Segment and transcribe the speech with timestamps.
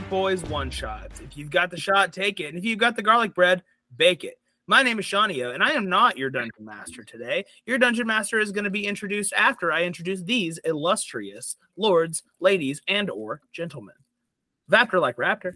[0.00, 1.20] Welcome to the Garlic Boys One Shots.
[1.20, 2.46] If you've got the shot, take it.
[2.46, 3.62] And if you've got the garlic bread,
[3.96, 4.38] bake it.
[4.66, 7.44] My name is Shawnio, and I am not your dungeon master today.
[7.66, 12.80] Your dungeon master is going to be introduced after I introduce these illustrious lords, ladies,
[12.88, 13.94] and or gentlemen.
[14.70, 15.52] Vaptor like raptor.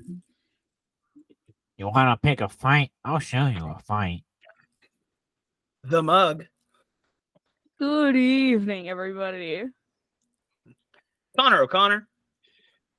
[1.78, 2.90] You want to pick a fight?
[3.04, 4.24] I'll show you a fight.
[5.84, 6.44] The mug.
[7.78, 9.64] Good evening, everybody.
[11.38, 12.08] Connor O'Connor.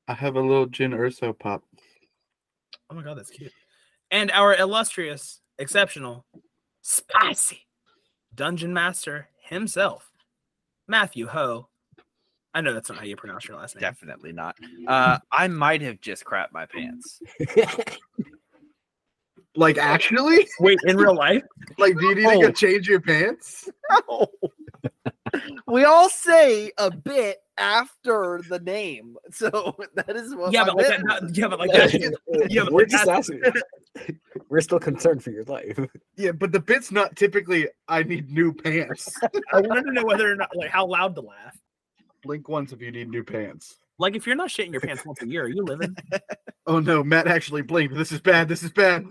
[0.07, 1.63] I have a little gin urso pop.
[2.89, 3.51] Oh my god, that's cute.
[4.11, 6.25] And our illustrious, exceptional,
[6.81, 7.61] spicy
[8.35, 10.11] dungeon master himself,
[10.87, 11.67] Matthew Ho.
[12.53, 13.81] I know that's not how you pronounce your last name.
[13.81, 14.55] Definitely not.
[14.87, 17.19] Uh, I might have just crapped my pants.
[19.57, 20.47] Like actually?
[20.59, 21.43] Wait, in real life?
[21.77, 22.41] Like do you need to Oh.
[22.41, 23.69] go change your pants?
[23.89, 24.27] No.
[25.67, 30.51] We all say a bit after the name, so that is what.
[30.51, 31.37] Yeah, but like bit that, was.
[31.37, 32.17] yeah, but like that.
[32.49, 34.19] Yeah, but We're just that's- asking.
[34.49, 35.79] We're still concerned for your life.
[36.17, 39.17] Yeah, but the bit's not typically I need new pants.
[39.53, 41.57] I wanted to know whether or not, like, how loud to laugh.
[42.21, 43.77] Blink once if you need new pants.
[43.97, 45.95] Like, if you're not shitting your pants once a year, are you living?
[46.67, 47.95] Oh no, Matt actually blinked.
[47.95, 48.47] This is bad.
[48.47, 49.05] This is bad.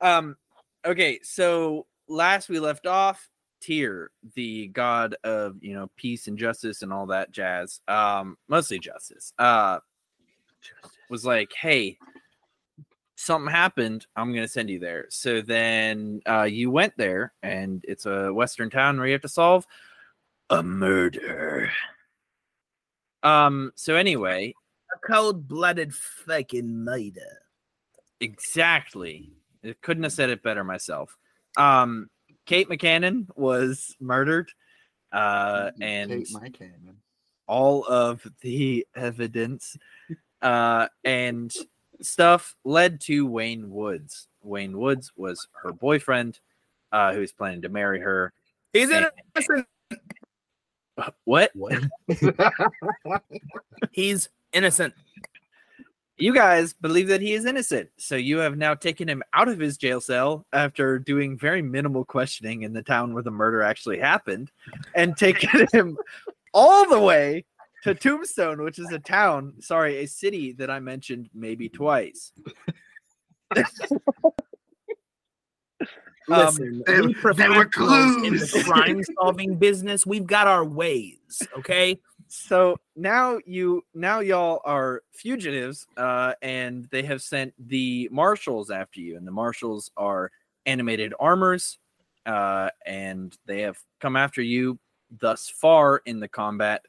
[0.00, 0.36] Um.
[0.84, 3.28] Okay, so last we left off,
[3.66, 7.80] Tyr, the god of you know peace and justice and all that jazz.
[7.88, 9.32] Um, mostly justice.
[9.38, 9.78] Uh,
[11.10, 11.98] was like, hey,
[13.16, 14.06] something happened.
[14.14, 15.06] I'm gonna send you there.
[15.08, 19.28] So then, uh, you went there, and it's a western town where you have to
[19.28, 19.66] solve
[20.50, 21.70] a murder.
[23.22, 23.72] Um.
[23.74, 24.54] So anyway,
[24.94, 27.42] A cold-blooded fucking murder.
[28.20, 29.32] Exactly.
[29.64, 31.16] I couldn't have said it better myself.
[31.56, 32.08] Um,
[32.46, 34.50] Kate McCannon was murdered,
[35.12, 36.28] uh, and Take
[37.48, 39.76] all of the evidence
[40.42, 41.52] uh, and
[42.00, 44.28] stuff led to Wayne Woods.
[44.42, 46.38] Wayne Woods was her boyfriend,
[46.92, 48.32] uh, who was planning to marry her.
[48.72, 49.66] He's And- innocent.
[51.24, 51.50] What?
[51.54, 51.82] What?
[53.92, 54.94] He's innocent.
[56.18, 59.58] You guys believe that he is innocent, so you have now taken him out of
[59.58, 63.98] his jail cell after doing very minimal questioning in the town where the murder actually
[63.98, 64.50] happened,
[64.94, 65.98] and taken him
[66.54, 67.44] all the way
[67.84, 72.32] to Tombstone, which is a town, sorry, a city that I mentioned maybe twice.
[76.28, 77.14] Um, Listen, they- we they were
[77.68, 80.04] professionals in the crime-solving business.
[80.04, 82.00] We've got our ways, okay?
[82.28, 89.00] So now you now y'all are fugitives uh and they have sent the marshals after
[89.00, 90.30] you and the marshals are
[90.66, 91.78] animated armors
[92.26, 94.78] uh and they have come after you
[95.20, 96.82] thus far in the combat.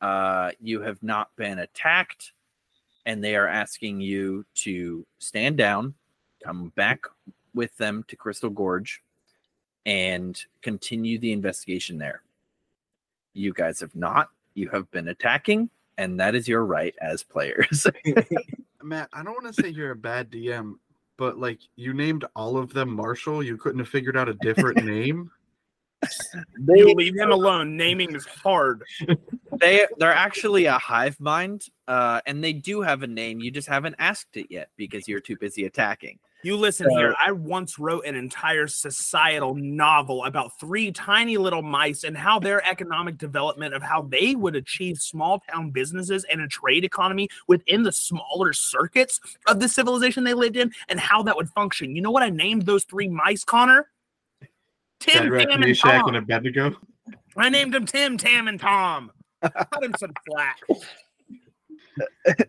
[0.00, 2.32] Uh you have not been attacked
[3.06, 5.94] and they are asking you to stand down
[6.44, 7.04] come back
[7.54, 9.02] with them to crystal gorge
[9.86, 12.22] and continue the investigation there.
[13.32, 17.86] You guys have not you have been attacking and that is your right as players
[18.82, 20.74] Matt, I don't want to say you're a bad DM,
[21.16, 23.42] but like you named all of them Marshall.
[23.42, 25.30] You couldn't have figured out a different name.
[26.58, 27.76] They, you leave him alone.
[27.76, 28.82] Naming is hard.
[29.52, 33.68] they they're actually a hive mind uh and they do have a name you just
[33.68, 37.14] haven't asked it yet because you're too busy attacking You listen here.
[37.22, 42.66] I once wrote an entire societal novel about three tiny little mice and how their
[42.66, 47.82] economic development of how they would achieve small town businesses and a trade economy within
[47.82, 51.94] the smaller circuits of the civilization they lived in and how that would function.
[51.94, 53.90] You know what I named those three mice, Connor?
[55.00, 56.14] Tim, Shadrach, Tam, and Meshach, and Tom.
[56.14, 56.76] Abednego.
[57.36, 59.10] I named them Tim, Tam, and Tom.
[59.42, 60.60] Cut him some slack.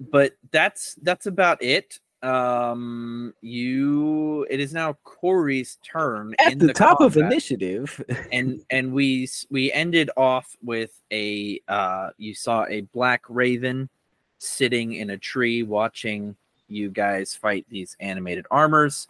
[0.00, 2.00] but that's that's about it.
[2.22, 8.02] Um you it is now corey's turn At in the, top of initiative.
[8.32, 13.88] and and we we ended off with a uh you saw a black raven
[14.38, 16.36] sitting in a tree watching
[16.68, 19.06] you guys fight these animated armors.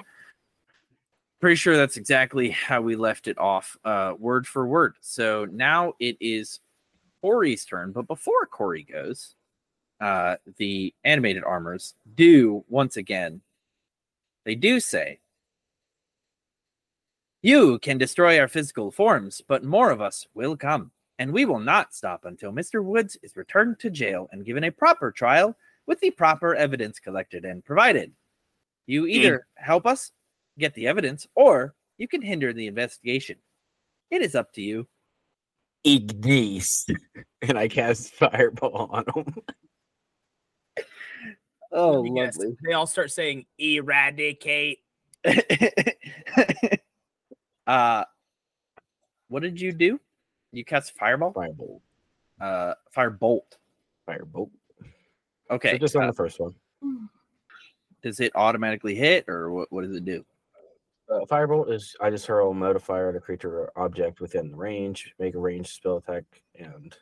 [1.41, 4.95] Pretty sure that's exactly how we left it off uh word for word.
[5.01, 6.61] So now it is
[7.23, 9.35] corey's turn but before corey goes
[10.01, 13.41] uh the animated armors do once again
[14.45, 15.21] they do say
[17.43, 21.59] you can destroy our physical forms, but more of us will come, and we will
[21.59, 22.85] not stop until Mr.
[22.85, 25.57] Woods is returned to jail and given a proper trial
[25.87, 28.13] with the proper evidence collected and provided.
[28.87, 30.13] You either help us
[30.59, 33.39] get the evidence or you can hinder the investigation.
[34.11, 34.87] It is up to you.
[35.83, 36.87] Ignis.
[37.43, 39.35] and I cast fireball on him.
[41.73, 42.37] Oh, Let guess.
[42.39, 42.57] lovely.
[42.65, 44.79] They all start saying eradicate.
[47.67, 48.05] uh,
[49.29, 50.01] what did you do?
[50.53, 51.33] You cast fireball?
[51.33, 51.81] Firebolt.
[52.41, 53.43] Uh, firebolt.
[54.09, 54.51] Firebolt.
[55.51, 55.73] Okay.
[55.73, 56.55] So just on uh, the first one.
[58.03, 59.71] does it automatically hit, or what?
[59.71, 60.25] What does it do?
[61.11, 64.21] Uh, firebolt is I just hurl a mote of fire at a creature or object
[64.21, 66.25] within the range, make a ranged spell attack,
[66.57, 66.97] and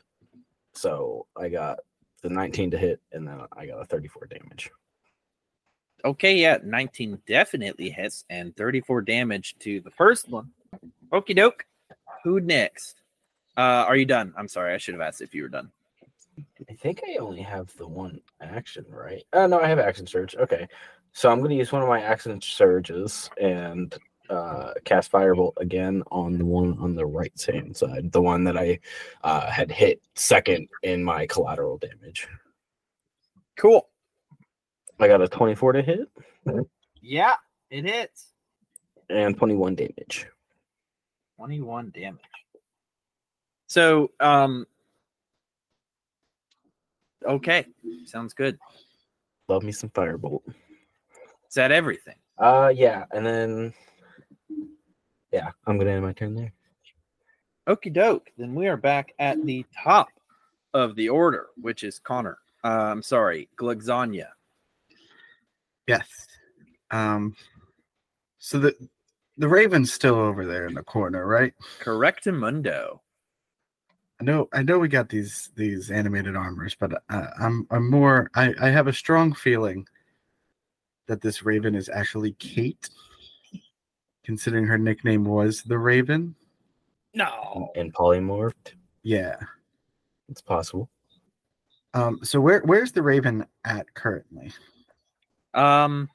[0.75, 1.81] so I got
[2.23, 4.71] the 19 to hit, and then I got a 34 damage.
[6.05, 10.51] Okay, yeah, 19 definitely hits and 34 damage to the first one.
[11.13, 11.67] Okie doke.
[12.25, 13.03] Who next?
[13.57, 14.33] Uh, are you done?
[14.37, 15.71] I'm sorry, I should have asked if you were done.
[16.71, 19.25] I think I only have the one action, right?
[19.33, 20.37] Uh, no, I have action surge.
[20.37, 20.69] Okay,
[21.13, 23.97] so I'm going to use one of my action surges and
[24.31, 28.57] uh, cast firebolt again on the one on the right hand side, the one that
[28.57, 28.79] I
[29.25, 32.29] uh, had hit second in my collateral damage.
[33.57, 33.89] Cool.
[35.01, 36.09] I got a 24 to hit
[37.01, 37.35] Yeah,
[37.71, 38.33] it hits.
[39.09, 40.27] and 21 damage.
[41.37, 42.21] 21 damage.
[43.69, 44.67] So, um,
[47.25, 47.67] okay,
[48.07, 48.59] sounds good.
[49.49, 50.41] Love me some firebolt.
[50.49, 52.17] Is that everything?
[52.39, 53.73] Uh, yeah, and then
[55.33, 56.53] yeah, I'm gonna end my turn there.
[57.69, 58.31] Okie doke.
[58.39, 60.09] Then we are back at the top
[60.75, 62.39] of the order, which is Connor.
[62.65, 64.29] Uh, I'm sorry, Glugsagna.
[65.87, 66.09] Yes.
[66.91, 67.37] Um.
[68.39, 68.75] So the
[69.37, 71.55] the Raven's still over there in the corner, right?
[71.81, 73.01] Correctamundo.
[74.21, 74.49] I know.
[74.53, 78.31] I know we got these these animated armors, but uh, I'm I'm more.
[78.35, 79.87] I I have a strong feeling
[81.07, 82.89] that this Raven is actually Kate,
[84.29, 86.35] considering her nickname was the Raven.
[87.15, 87.73] No.
[87.77, 88.75] And polymorphed.
[89.03, 89.37] Yeah.
[90.29, 90.91] It's possible.
[91.95, 92.19] Um.
[92.23, 94.53] So where where's the Raven at currently?
[95.55, 96.11] Um,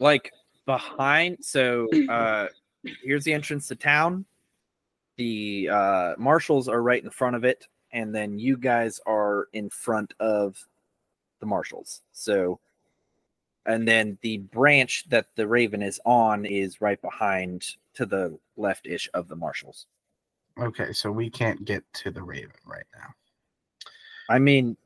[0.00, 0.32] like
[0.64, 1.36] behind.
[1.42, 2.46] So, uh,
[3.04, 4.24] here's the entrance to town.
[5.18, 9.68] The uh, marshals are right in front of it, and then you guys are in
[9.68, 10.56] front of
[11.40, 12.00] the marshals.
[12.12, 12.60] So,
[13.70, 18.86] and then the branch that the raven is on is right behind to the left
[18.86, 19.86] ish of the marshals.
[20.58, 23.08] Okay, so we can't get to the Raven right now.
[24.28, 24.76] I mean,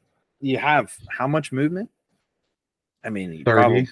[0.40, 1.90] you have how much movement?
[3.04, 3.60] I mean, you Thirty.
[3.60, 3.88] probably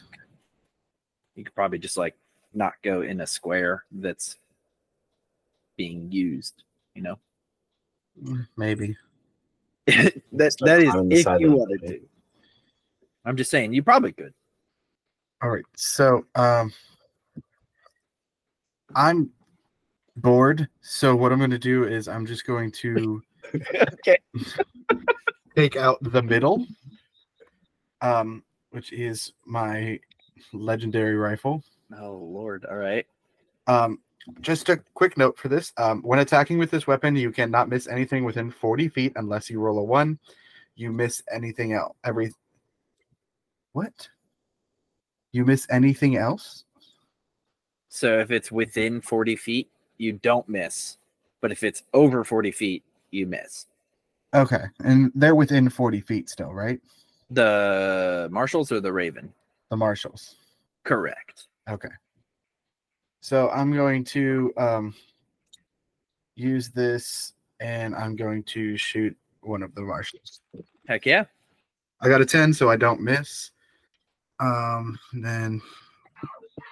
[1.34, 2.16] you could probably just like
[2.54, 4.36] not go in a square that's
[5.76, 6.62] being used.
[6.94, 7.18] You know,
[8.22, 8.96] Mm, Maybe.
[9.86, 10.14] that
[10.60, 12.00] that is if you of the wanted to.
[13.24, 14.34] I'm just saying, you probably could.
[15.42, 15.64] All right.
[15.74, 16.72] So um
[18.94, 19.30] I'm
[20.16, 20.68] bored.
[20.80, 23.22] So what I'm going to do is I'm just going to
[23.54, 24.18] okay.
[25.56, 26.66] take out the middle,
[28.00, 29.98] um, which is my
[30.52, 31.62] legendary rifle.
[31.98, 32.64] Oh Lord!
[32.64, 33.06] All right.
[33.66, 33.98] Um,
[34.40, 37.88] just a quick note for this: um, when attacking with this weapon, you cannot miss
[37.88, 40.18] anything within 40 feet unless you roll a one.
[40.74, 41.96] You miss anything else.
[42.04, 42.32] Every
[43.72, 44.08] what?
[45.32, 46.64] You miss anything else?
[47.88, 50.98] So if it's within 40 feet, you don't miss.
[51.40, 53.66] But if it's over 40 feet, you miss.
[54.34, 56.80] Okay, and they're within 40 feet still, right?
[57.30, 59.32] The marshals or the raven?
[59.70, 60.36] The marshals.
[60.84, 61.48] Correct.
[61.68, 61.88] Okay.
[63.20, 64.94] So I'm going to um,
[66.34, 70.40] use this and I'm going to shoot one of the marshals.
[70.88, 71.24] Heck yeah.
[72.00, 73.52] I got a 10, so I don't miss.
[74.42, 75.62] Um, then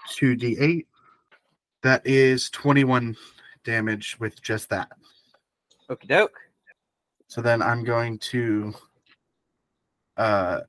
[0.08, 0.86] 2d8.
[1.82, 3.16] That is 21
[3.64, 4.90] damage with just that.
[5.88, 6.38] Okie doke.
[7.28, 8.74] So then I'm going to
[10.16, 10.60] uh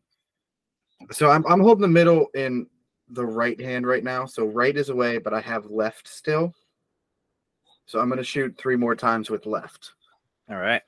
[1.10, 2.68] so I'm I'm holding the middle in
[3.10, 4.26] the right hand right now.
[4.26, 6.54] So right is away, but I have left still.
[7.88, 9.94] So I'm gonna shoot three more times with left.
[10.50, 10.84] All right.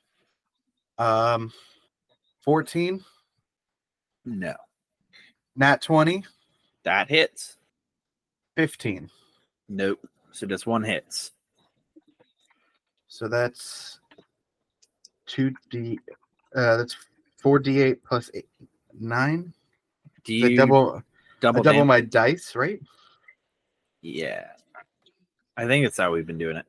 [0.99, 1.51] Um
[2.43, 3.03] 14,
[4.25, 4.53] No.
[5.55, 6.23] Nat 20,
[6.83, 7.57] That hits.
[8.55, 9.09] 15.
[9.69, 9.99] Nope.
[10.31, 11.31] So just one hits.
[13.07, 13.99] So that's
[15.27, 15.97] 2d
[16.55, 16.95] uh that's
[17.43, 18.47] 4d8 plus eight,
[18.99, 19.53] 9.
[20.23, 21.01] Do you double
[21.39, 22.79] double, I double my dice, right?
[24.01, 24.47] Yeah.
[25.55, 26.65] I think it's how we've been doing it.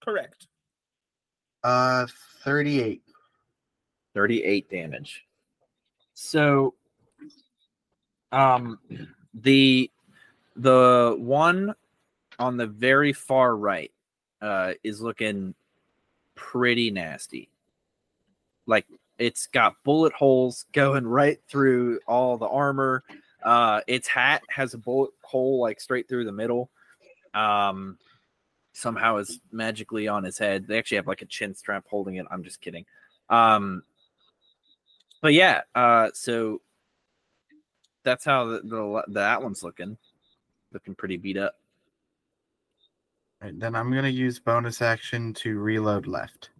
[0.00, 0.46] Correct.
[1.64, 2.06] Uh
[2.44, 3.02] 38.
[4.14, 5.24] 38 damage.
[6.14, 6.74] So
[8.32, 8.78] um
[9.34, 9.90] the
[10.56, 11.74] the one
[12.38, 13.92] on the very far right
[14.40, 15.54] uh is looking
[16.34, 17.48] pretty nasty.
[18.66, 18.86] like
[19.18, 23.04] it's got bullet holes going right through all the armor.
[23.42, 26.70] Uh, its hat has a bullet hole like straight through the middle.
[27.34, 27.98] Um,
[28.72, 30.66] somehow is magically on his head.
[30.66, 32.26] They actually have like a chin strap holding it.
[32.30, 32.84] I'm just kidding.
[33.28, 33.84] Um,
[35.20, 36.60] but yeah, uh, so
[38.04, 39.96] that's how the, the that one's looking,
[40.72, 41.56] looking pretty beat up.
[43.42, 46.50] Right, then I'm gonna use bonus action to reload left.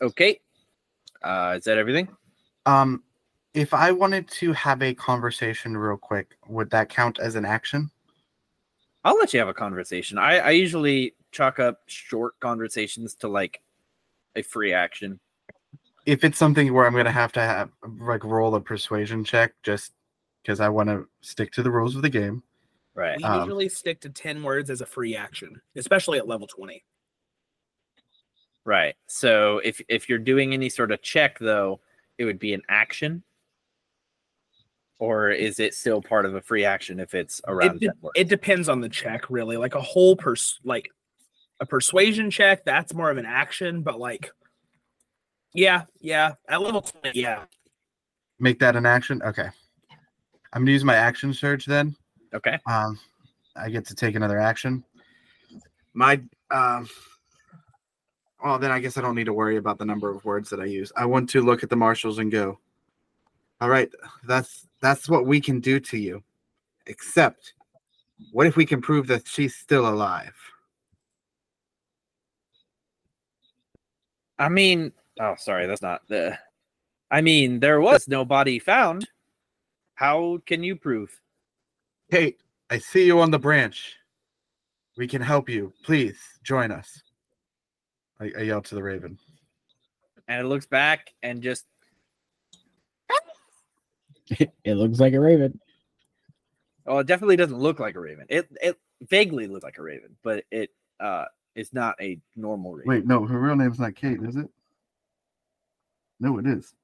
[0.00, 0.40] Okay,
[1.22, 2.08] uh, is that everything?
[2.66, 3.02] Um,
[3.52, 7.90] if I wanted to have a conversation real quick, would that count as an action?
[9.04, 10.18] I'll let you have a conversation.
[10.18, 13.60] I, I usually chalk up short conversations to like
[14.34, 15.20] a free action.
[16.06, 19.92] If it's something where I'm gonna have to have like roll a persuasion check, just
[20.44, 22.42] because I want to stick to the rules of the game.
[22.94, 23.16] Right.
[23.16, 26.84] We Um, usually stick to 10 words as a free action, especially at level 20.
[28.66, 28.94] Right.
[29.06, 31.80] So if if you're doing any sort of check though,
[32.18, 33.22] it would be an action.
[34.98, 37.94] Or is it still part of a free action if it's around It, de- 10
[38.00, 38.12] words?
[38.16, 39.56] it depends on the check, really.
[39.56, 40.90] Like a whole pers like
[41.60, 44.30] a persuasion check, that's more of an action, but like
[45.52, 46.34] yeah, yeah.
[46.48, 47.44] At level 20, yeah.
[48.40, 49.20] Make that an action.
[49.22, 49.48] Okay.
[50.54, 51.96] I'm gonna use my action surge then.
[52.32, 52.58] okay.
[52.66, 52.98] Um,
[53.56, 54.84] I get to take another action.
[55.92, 56.20] My
[56.50, 56.88] um.
[58.42, 60.60] Well, then I guess I don't need to worry about the number of words that
[60.60, 60.92] I use.
[60.96, 62.58] I want to look at the marshals and go.
[63.60, 63.90] All right,
[64.26, 66.22] that's that's what we can do to you.
[66.86, 67.54] Except,
[68.32, 70.34] what if we can prove that she's still alive?
[74.38, 76.38] I mean, oh sorry, that's not the
[77.10, 79.08] I mean, there was no body found.
[79.94, 81.20] How can you prove?
[82.10, 82.38] Kate,
[82.70, 83.96] I see you on the branch.
[84.96, 85.72] We can help you.
[85.84, 87.02] Please join us.
[88.20, 89.18] I, I yell to the raven.
[90.28, 91.66] And it looks back and just
[94.30, 95.60] it looks like a raven.
[96.86, 98.24] oh, it definitely doesn't look like a raven.
[98.28, 100.70] It it vaguely looks like a raven, but it
[101.00, 102.88] uh is not a normal raven.
[102.88, 104.48] Wait, no, her real name's not Kate, is it?
[106.20, 106.74] No, it is.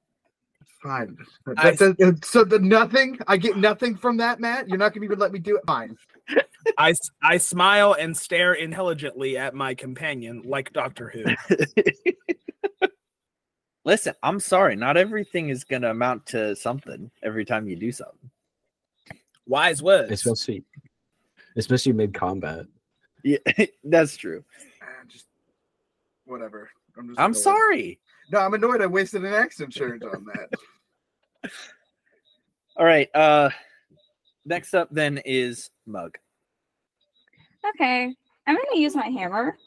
[0.81, 1.17] Fine.
[1.57, 3.19] I- That- that- so the nothing.
[3.27, 4.67] I get nothing from that, Matt.
[4.67, 5.63] You're not gonna even let me do it.
[5.67, 5.97] Fine.
[6.77, 11.25] I, I smile and stare intelligently at my companion like Doctor Who.
[13.83, 14.75] Listen, I'm sorry.
[14.75, 18.29] Not everything is going to amount to something every time you do something.
[19.47, 20.11] Wise words.
[20.11, 20.63] Especially,
[21.57, 22.67] especially mid combat.
[23.23, 23.39] Yeah,
[23.83, 24.43] that's true.
[24.83, 25.25] Ah, Just
[26.25, 26.69] whatever.
[26.97, 27.19] I'm just.
[27.19, 27.41] I'm annoyed.
[27.41, 27.99] sorry.
[28.31, 28.81] No, I'm annoyed.
[28.81, 31.51] I wasted an action surge on that.
[32.77, 33.13] All right.
[33.13, 33.49] Uh
[34.45, 36.17] next up then is Mug.
[37.75, 38.15] Okay,
[38.47, 39.57] I'm gonna use my hammer,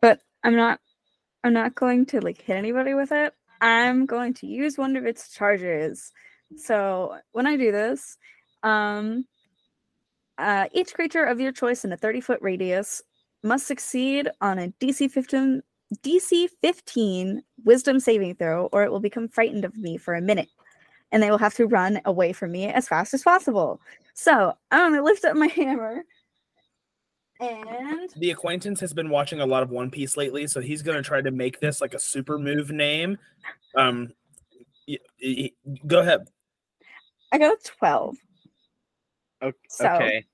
[0.00, 0.80] but I'm not.
[1.44, 3.34] I'm not going to like hit anybody with it.
[3.60, 6.12] I'm going to use one of its charges.
[6.56, 8.16] So when I do this,
[8.62, 9.24] um,
[10.38, 13.02] uh, each creature of your choice in a 30 foot radius
[13.42, 15.62] must succeed on a DC 15
[16.02, 20.48] DC 15 Wisdom saving throw, or it will become frightened of me for a minute,
[21.12, 23.80] and they will have to run away from me as fast as possible.
[24.14, 26.04] So I'm gonna lift up my hammer
[27.40, 30.96] and the acquaintance has been watching a lot of One Piece lately, so he's going
[30.96, 33.18] to try to make this like a super move name.
[33.74, 34.12] Um,
[34.86, 36.28] y- y- y- go ahead.
[37.32, 38.16] I got a 12.
[39.42, 40.24] O- So- Okay.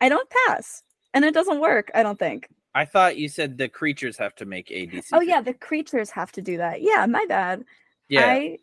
[0.00, 0.84] I don't pass.
[1.12, 2.48] And it doesn't work, I don't think.
[2.78, 5.08] I thought you said the creatures have to make ADC.
[5.12, 6.80] Oh yeah, the creatures have to do that.
[6.80, 7.64] Yeah, my bad.
[8.08, 8.24] Yeah.
[8.24, 8.58] I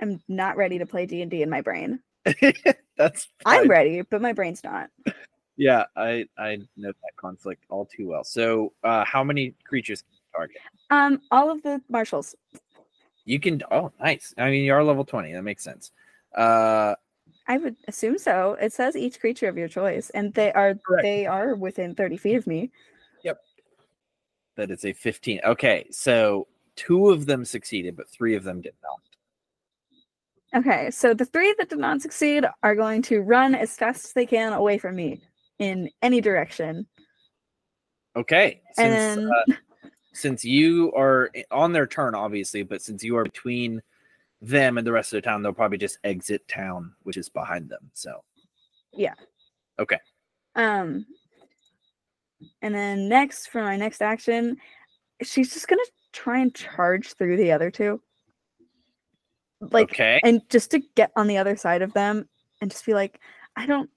[0.00, 2.00] am not ready to play D&D in my brain.
[2.96, 4.88] that's I'm ready, but my brain's not.
[5.58, 8.24] Yeah, I I know that conflict all too well.
[8.24, 10.62] So, uh how many creatures can you target?
[10.88, 12.34] Um all of the marshals.
[13.26, 14.32] You can Oh, nice.
[14.38, 15.34] I mean, you are level 20.
[15.34, 15.92] That makes sense.
[16.34, 16.94] Uh
[17.46, 18.56] I would assume so.
[18.58, 21.02] It says each creature of your choice and they are Correct.
[21.02, 22.70] they are within 30 feet of me.
[24.58, 25.40] That is a 15.
[25.44, 30.60] Okay, so two of them succeeded, but three of them did not.
[30.60, 34.12] Okay, so the three that did not succeed are going to run as fast as
[34.12, 35.22] they can away from me
[35.58, 36.86] in any direction.
[38.16, 38.60] Okay.
[38.72, 39.54] Since And then uh,
[40.12, 43.80] since you are on their turn, obviously, but since you are between
[44.42, 47.68] them and the rest of the town, they'll probably just exit town, which is behind
[47.68, 47.90] them.
[47.92, 48.24] So
[48.92, 49.14] yeah.
[49.78, 49.98] Okay.
[50.56, 51.06] Um,
[52.62, 54.56] and then next for my next action,
[55.22, 58.00] she's just gonna try and charge through the other two,
[59.60, 60.20] like, okay.
[60.24, 62.28] and just to get on the other side of them
[62.60, 63.20] and just be like,
[63.56, 63.90] I don't.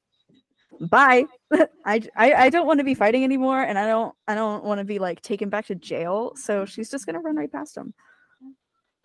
[0.89, 1.25] Bye.
[1.85, 4.85] I I don't want to be fighting anymore, and I don't I don't want to
[4.85, 6.33] be like taken back to jail.
[6.35, 7.93] So she's just gonna run right past them.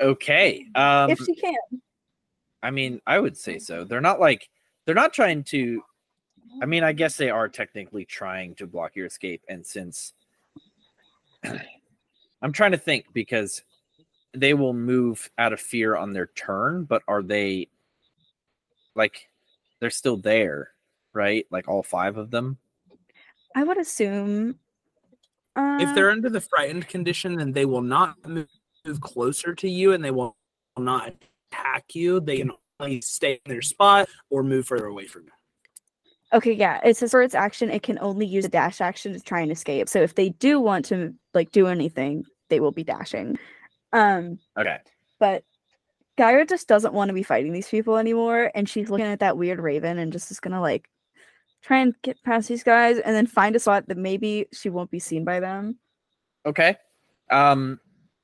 [0.00, 0.66] Okay.
[0.74, 1.54] Um, if she can.
[2.62, 3.84] I mean, I would say so.
[3.84, 4.48] They're not like
[4.84, 5.82] they're not trying to.
[6.62, 10.12] I mean, I guess they are technically trying to block your escape, and since
[11.44, 13.62] I'm trying to think because
[14.32, 17.68] they will move out of fear on their turn, but are they
[18.94, 19.28] like
[19.80, 20.70] they're still there,
[21.12, 21.46] right?
[21.50, 22.58] Like all five of them.
[23.54, 24.58] I would assume.
[25.54, 28.48] Uh, If they're under the frightened condition, then they will not move
[28.86, 30.36] move closer to you and they will
[30.78, 31.12] not
[31.50, 32.20] attack you.
[32.20, 35.30] They can only stay in their spot or move further away from you.
[36.32, 36.80] Okay, yeah.
[36.84, 39.52] It says for its action, it can only use a dash action to try and
[39.52, 39.88] escape.
[39.88, 43.38] So if they do want to like do anything, they will be dashing.
[43.92, 44.78] Um, Okay.
[45.18, 45.44] but
[46.18, 49.36] Gaira just doesn't want to be fighting these people anymore, and she's looking at that
[49.38, 50.88] weird raven and just is gonna like
[51.62, 54.90] try and get past these guys and then find a spot that maybe she won't
[54.90, 55.78] be seen by them.
[56.44, 56.76] Okay.
[57.30, 57.80] Um,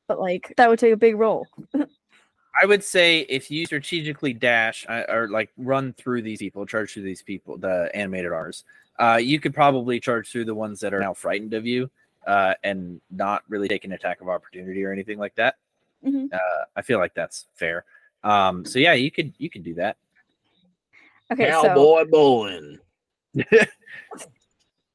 [0.09, 1.47] But like that would take a big roll.
[2.61, 6.93] I would say if you strategically dash uh, or like run through these people, charge
[6.93, 8.65] through these people, the animated R's,
[8.99, 11.91] uh, you could probably charge through the ones that are now frightened of you
[12.27, 15.57] uh, and not really take an attack of opportunity or anything like that.
[16.05, 16.33] Mhm.
[16.33, 17.85] Uh, I feel like that's fair.
[18.23, 19.97] Um, so yeah, you could you could do that.
[21.33, 22.79] Okay, so Cowboy bowling.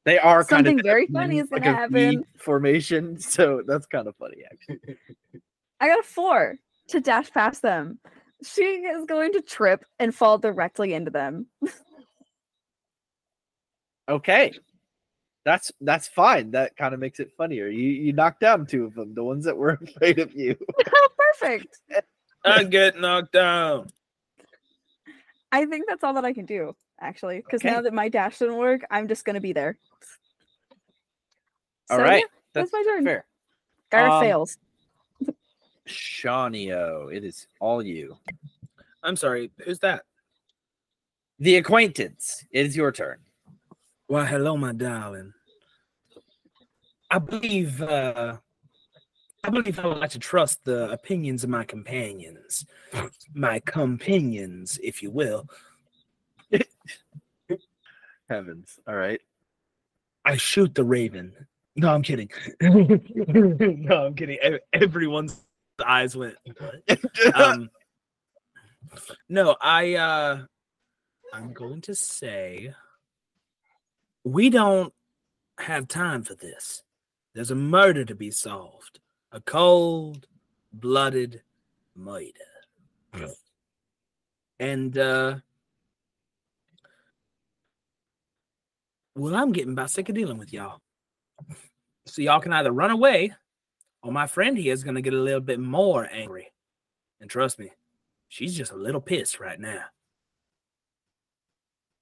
[0.04, 2.24] They are kind Something of very funny is like gonna happen.
[2.38, 4.96] formation, so that's kind of funny actually.
[5.80, 6.56] I got a four
[6.88, 7.98] to dash past them.
[8.44, 11.46] She is going to trip and fall directly into them.
[14.08, 14.52] Okay.
[15.44, 16.50] That's that's fine.
[16.52, 17.68] That kind of makes it funnier.
[17.68, 20.56] You you knocked down two of them, the ones that were afraid of you.
[20.94, 21.08] Oh,
[21.40, 21.78] Perfect.
[22.44, 23.88] I get knocked down.
[25.50, 27.38] I think that's all that I can do, actually.
[27.38, 27.74] Because Okay.
[27.74, 29.78] now that my dash didn't work, I'm just gonna be there.
[31.90, 32.18] All So, right.
[32.18, 33.04] yeah, that's my turn.
[33.04, 33.24] Fair.
[33.90, 34.58] Gaira Um, fails.
[35.88, 38.16] Shawnio, it is all you.
[39.02, 39.50] I'm sorry.
[39.64, 40.02] Who's that?
[41.38, 42.44] The acquaintance.
[42.50, 43.18] It is your turn.
[44.06, 45.32] Why, hello, my darling.
[47.10, 48.36] I believe uh
[49.44, 52.66] I believe I would like to trust the opinions of my companions.
[53.34, 55.48] My companions, if you will.
[58.28, 58.78] Heavens.
[58.86, 59.20] All right.
[60.24, 61.32] I shoot the raven.
[61.76, 62.28] No, I'm kidding.
[62.60, 64.38] no, I'm kidding.
[64.42, 64.58] Ev-
[65.78, 66.36] Everyone's eyes went.
[66.58, 67.70] "What?" um,
[69.28, 69.94] no, I.
[69.94, 70.44] uh
[71.32, 72.72] I'm going to say
[74.24, 74.92] we don't
[75.58, 76.82] have time for this.
[77.34, 79.00] There's a murder to be solved.
[79.32, 81.42] A cold-blooded
[81.94, 82.32] murder.
[84.58, 85.36] And uh
[89.14, 90.80] well, I'm getting about sick of dealing with y'all.
[92.06, 93.34] So y'all can either run away,
[94.02, 96.52] or my friend here is gonna get a little bit more angry.
[97.20, 97.70] And trust me,
[98.28, 99.84] she's just a little pissed right now.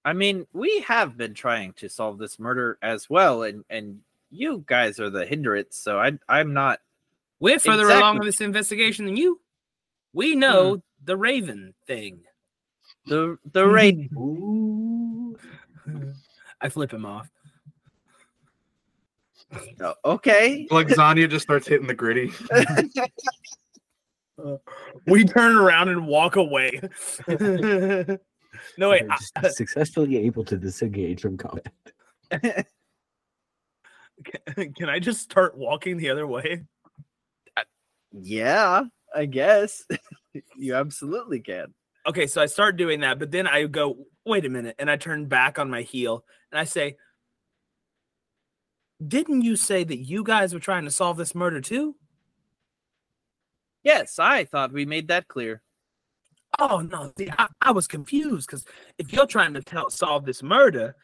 [0.05, 4.65] I mean, we have been trying to solve this murder as well, and and you
[4.67, 5.77] guys are the hindrance.
[5.77, 6.81] So I I'm not.
[7.41, 8.19] We're further along Exactly.
[8.19, 9.41] in this investigation than you.
[10.13, 10.41] We hmm.
[10.41, 12.21] know the Raven thing.
[13.07, 14.09] The the rain.
[16.61, 17.29] I flip him off.
[19.81, 20.67] Oh, okay.
[20.71, 22.33] Like Zanya just starts hitting the griddy.
[25.07, 26.79] We turn around and walk away.
[27.29, 29.07] no way.
[29.41, 31.73] They're successfully able to disengage from combat.
[32.31, 32.65] I-
[34.77, 36.65] can I just start walking the other way?
[38.13, 39.85] Yeah, I guess
[40.57, 41.75] you absolutely can.
[42.07, 44.97] Okay, so I start doing that, but then I go, wait a minute, and I
[44.97, 46.97] turn back on my heel and I say,
[49.05, 51.97] Didn't you say that you guys were trying to solve this murder too?
[53.83, 55.63] Yes, I thought we made that clear.
[56.59, 58.65] Oh no, see, I, I was confused because
[58.99, 60.97] if you're trying to tell, solve this murder,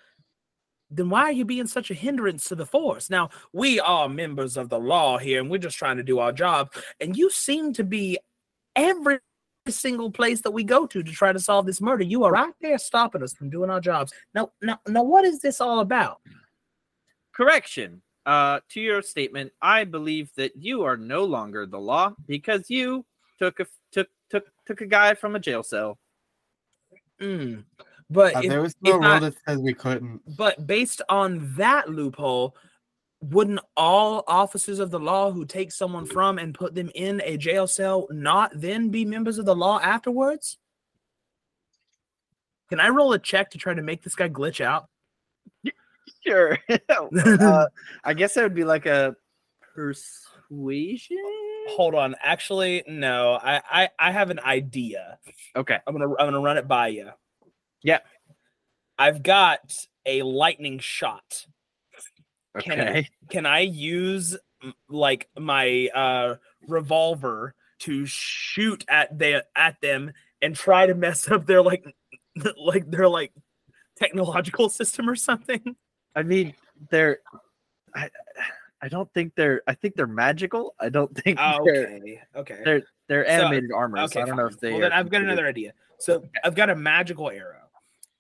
[0.90, 3.10] then why are you being such a hindrance to the force?
[3.10, 6.32] Now, we are members of the law here, and we're just trying to do our
[6.32, 6.72] job.
[7.00, 8.18] And you seem to be
[8.76, 9.20] every
[9.68, 12.04] single place that we go to to try to solve this murder.
[12.04, 14.12] You are right there stopping us from doing our jobs.
[14.34, 16.20] Now, now, now, what is this all about?
[17.32, 18.02] Correction.
[18.24, 23.04] Uh, to your statement, I believe that you are no longer the law because you
[23.38, 25.98] took a took took took a guy from a jail cell.
[27.20, 27.64] Mm.
[28.08, 30.20] But Uh, if- there was no rule I- that says we couldn't.
[30.36, 32.56] But based on that loophole,
[33.20, 37.36] wouldn't all officers of the law who take someone from and put them in a
[37.36, 40.58] jail cell not then be members of the law afterwards?
[42.68, 44.88] Can I roll a check to try to make this guy glitch out?
[46.26, 46.58] Sure.
[46.88, 47.66] uh,
[48.04, 49.14] I guess that would be like a
[49.74, 51.16] persuasion.
[51.70, 52.14] hold on.
[52.22, 53.34] Actually, no.
[53.34, 55.18] I, I I have an idea.
[55.56, 55.78] Okay.
[55.86, 57.10] I'm gonna I'm gonna run it by you.
[57.82, 57.98] Yeah.
[58.98, 59.74] I've got
[60.06, 61.46] a lightning shot.
[62.60, 63.08] Can I- Okay.
[63.30, 64.36] Can I use
[64.88, 66.36] like my uh
[66.68, 71.84] revolver to shoot at the at them and try to mess up their like
[72.56, 73.32] like their like
[73.96, 75.76] technological system or something?
[76.14, 76.54] I mean,
[76.90, 77.20] they're.
[77.94, 78.10] I,
[78.80, 79.62] I don't think they're.
[79.66, 80.74] I think they're magical.
[80.80, 82.20] I don't think Oh, they're okay.
[82.36, 82.58] Okay.
[82.64, 83.98] they're they're So, animated armor.
[84.00, 84.72] Okay, so I don't know if they.
[84.72, 85.72] Well, then I've got another idea.
[85.98, 87.68] So I've got a magical arrow,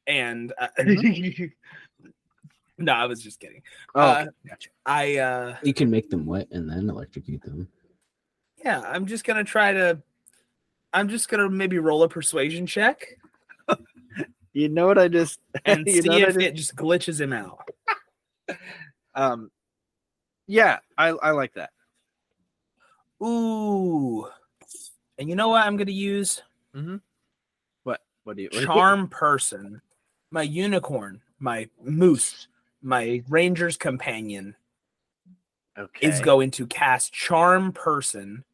[0.06, 0.68] and uh,
[2.78, 3.62] no, I was just kidding.
[3.94, 4.70] Oh, uh, gotcha.
[4.86, 7.68] I uh You can make them wet and then electrocute them.
[8.64, 9.98] yeah, I'm just gonna try to.
[10.92, 13.18] I'm just gonna maybe roll a persuasion check
[14.52, 17.68] You know what I just and see if just- it just glitches him out.
[19.14, 19.50] um.
[20.46, 21.70] Yeah, I I like that.
[23.22, 24.26] Ooh,
[25.18, 25.64] and you know what?
[25.64, 26.42] I'm gonna use
[27.84, 28.48] What what do you?
[28.48, 29.80] what do you- charm person,
[30.30, 32.48] my unicorn, my moose,
[32.82, 34.56] my ranger's companion.
[35.78, 36.06] Okay.
[36.06, 38.44] is going to cast charm person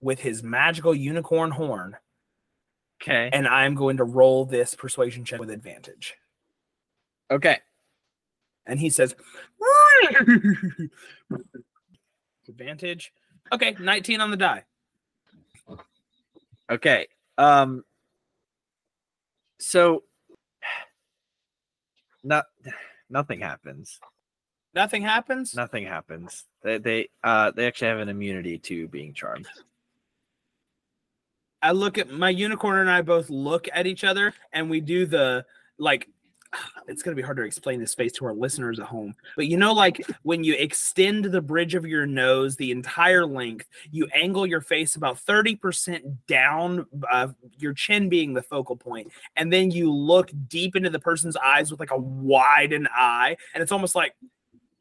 [0.00, 1.96] with his magical unicorn horn
[3.04, 3.30] okay.
[3.32, 6.14] and i'm going to roll this persuasion check with advantage
[7.30, 7.58] Okay.
[8.66, 9.14] and he says
[12.48, 13.12] advantage
[13.52, 14.64] okay 19 on the die
[16.70, 17.08] Okay.
[17.36, 17.84] Um.
[19.58, 20.04] So.
[22.22, 22.46] Not.
[23.10, 24.00] Nothing happens.
[24.74, 26.44] nothing happens Nothing happens.
[26.62, 29.46] They they uh they actually have an immunity to being charmed.
[31.64, 35.06] I look at my unicorn and i both look at each other and we do
[35.06, 35.44] the
[35.78, 36.08] like
[36.88, 39.46] it's going to be hard to explain this face to our listeners at home but
[39.46, 44.06] you know like when you extend the bridge of your nose the entire length you
[44.14, 49.70] angle your face about 30% down uh, your chin being the focal point and then
[49.70, 53.94] you look deep into the person's eyes with like a widened eye and it's almost
[53.94, 54.14] like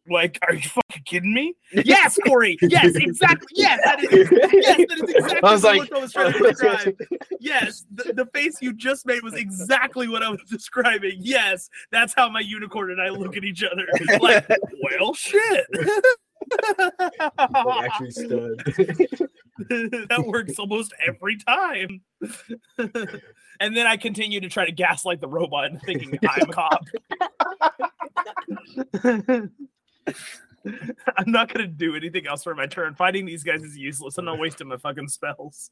[0.10, 4.12] like are you fucking kidding me yes corey yes exactly yes that is
[4.52, 6.96] yes that is exactly I was the like- look i was trying to describe
[7.44, 11.18] yes, the, the face you just made was exactly what I was describing.
[11.20, 13.86] Yes, that's how my unicorn and I look at each other.
[14.20, 14.48] Like,
[15.00, 15.66] well, shit.
[16.78, 18.60] Like actually stood.
[19.70, 22.02] that works almost every time.
[23.60, 26.86] and then I continue to try to gaslight the robot into thinking I'm a cop.
[31.18, 32.96] I'm not gonna do anything else for my turn.
[32.96, 34.18] Fighting these guys is useless.
[34.18, 35.70] I'm not wasting my fucking spells.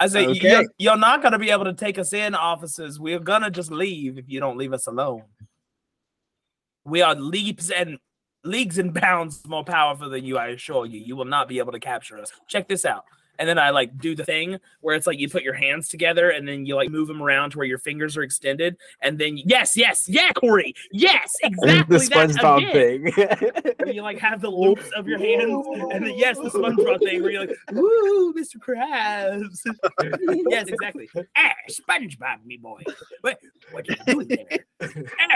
[0.00, 0.50] I say, Okay.
[0.50, 2.98] you're, you're not gonna be able to take us in, officers.
[2.98, 5.22] We're gonna just leave if you don't leave us alone.
[6.84, 7.98] We are leaps and
[8.42, 11.00] leagues and bounds more powerful than you, I assure you.
[11.00, 12.30] You will not be able to capture us.
[12.48, 13.04] Check this out.
[13.38, 16.30] And then I like do the thing where it's like you put your hands together
[16.30, 18.76] and then you like move them around to where your fingers are extended.
[19.00, 21.98] And then yes, yes, yeah, Corey, yes, exactly.
[21.98, 23.74] the SpongeBob thing.
[23.84, 27.22] Where you like have the loops of your hands, and then yes, the SpongeBob thing
[27.22, 28.56] where you're like, "Woo, Mr.
[28.56, 29.60] Krabs."
[30.50, 31.08] yes, exactly.
[31.36, 32.80] Ah, SpongeBob, me boy.
[33.20, 33.38] What,
[33.72, 34.66] what you doing there?
[35.20, 35.34] Ah.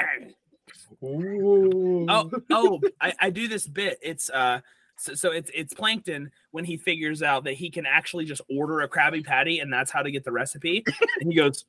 [1.03, 3.99] Oh, oh, I, I do this bit.
[4.03, 4.61] It's uh,
[4.99, 8.81] so, so it's it's Plankton when he figures out that he can actually just order
[8.81, 10.85] a Krabby Patty, and that's how to get the recipe.
[11.21, 11.65] and he goes,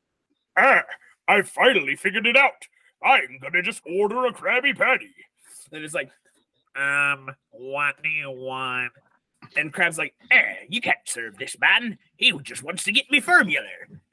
[0.56, 0.84] "Ah,
[1.26, 2.66] I finally figured it out.
[3.02, 5.14] I'm gonna just order a Krabby Patty."
[5.72, 6.10] And it's like,
[6.76, 8.92] um, what do you want?
[9.56, 11.98] And Crab's like, eh, you can't serve this man.
[12.16, 13.64] He just wants to get me formula.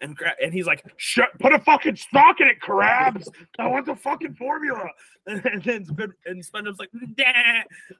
[0.01, 3.27] And Crab, and he's like, shut, put a fucking stock in it, Krabs.
[3.59, 4.89] I want the fucking formula.
[5.27, 7.23] And then Spin, and SpongeBob's like, Dah.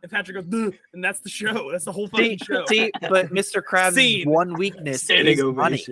[0.04, 0.70] and Patrick goes, Duh.
[0.94, 1.72] and that's the show.
[1.72, 2.66] That's the whole See, fucking show.
[2.68, 3.64] see, but Mr.
[3.64, 4.30] Krabs' Scene.
[4.30, 5.84] one weakness Standing is money.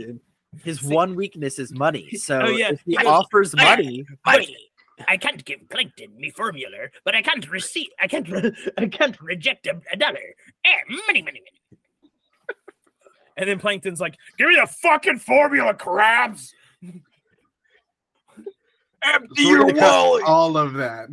[0.63, 2.07] His See- one weakness is money.
[2.17, 2.73] So Oh, yeah.
[2.73, 4.55] if he He offers "Ah, money, money.
[5.07, 7.89] I can't give Plankton me formula, but I can't receive.
[8.01, 8.27] I can't.
[8.77, 10.35] I can't reject a, a dollar.
[10.65, 10.75] Eh,
[11.07, 11.41] money, money, money.
[13.35, 16.51] And then Plankton's like, "Give me the fucking formula, Krabs."
[19.05, 20.23] Empty your wallet.
[20.23, 21.09] All of that.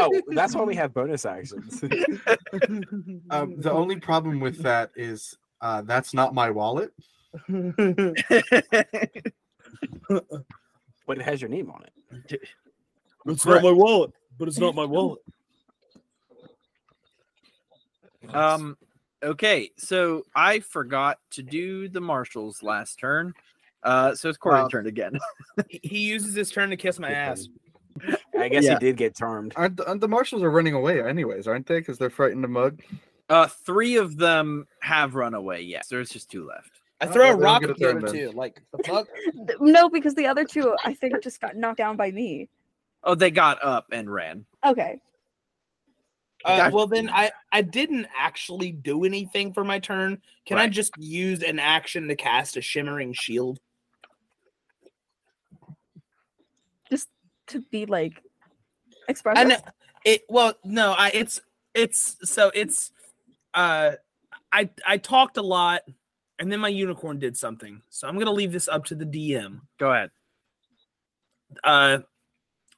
[0.00, 1.82] oh, that's why we have bonus actions.
[3.30, 6.92] Um, the only problem with that is uh, that's not my wallet.
[11.06, 11.92] but it has your name on it.
[13.26, 15.20] It's not my wallet, but it's not my wallet.
[18.32, 18.76] um,
[19.22, 19.70] okay.
[19.76, 23.32] So I forgot to do the marshals last turn.
[23.82, 24.68] Uh, so it's Corey's Wow.
[24.68, 25.18] turn again.
[25.68, 27.48] He- He uses his turn to kiss my ass.
[28.38, 28.74] I guess Yeah.
[28.74, 29.52] he did get charmed.
[29.56, 31.78] Aren't the, aren't the marshals are running away anyways, aren't they?
[31.78, 32.82] Because they're frightened the mug.
[33.28, 35.62] Uh, three of them have run away.
[35.62, 36.80] Yes, there's just two left.
[37.00, 38.30] I Oh, throw a well, they don't rock at a the other two.
[38.32, 39.06] Like the fuck?
[39.60, 42.48] No, because the other two, I think, just got knocked down by me.
[43.04, 44.46] Oh, they got up and ran.
[44.64, 45.00] Okay.
[46.44, 46.74] Uh, Gotcha.
[46.74, 50.22] well, then I I didn't actually do anything for my turn.
[50.44, 53.58] Can I just use an action to cast a shimmering shield?
[56.88, 57.08] Just
[57.48, 58.22] to be like
[59.06, 59.48] I expressive.
[59.48, 59.56] know
[60.04, 60.22] it.
[60.28, 61.40] Well, no, I it's
[61.74, 62.92] it's so it's
[63.54, 63.92] uh
[64.52, 65.82] I I talked a lot,
[66.38, 67.82] and then my unicorn did something.
[67.90, 69.60] So I'm gonna leave this up to the DM.
[69.78, 70.10] Go ahead.
[71.64, 71.98] uh,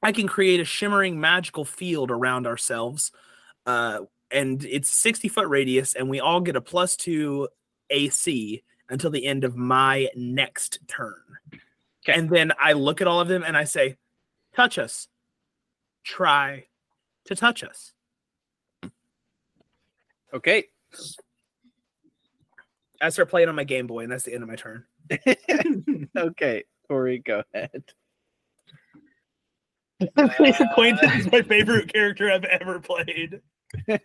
[0.03, 3.11] I can create a shimmering magical field around ourselves,
[3.67, 7.49] uh, and it's 60 foot radius, and we all get a plus two
[7.91, 11.21] AC until the end of my next turn.
[11.53, 12.19] Okay.
[12.19, 13.97] And then I look at all of them and I say,
[14.55, 15.09] "Touch us.
[16.05, 16.69] Try
[17.25, 17.93] to touch us."
[20.33, 20.65] Okay.
[23.01, 24.85] I start playing on my Game Boy, and that's the end of my turn.
[26.17, 27.85] okay, Corey, go ahead.
[30.17, 33.41] Acquaintance is my favorite character I've ever played.
[33.89, 33.99] I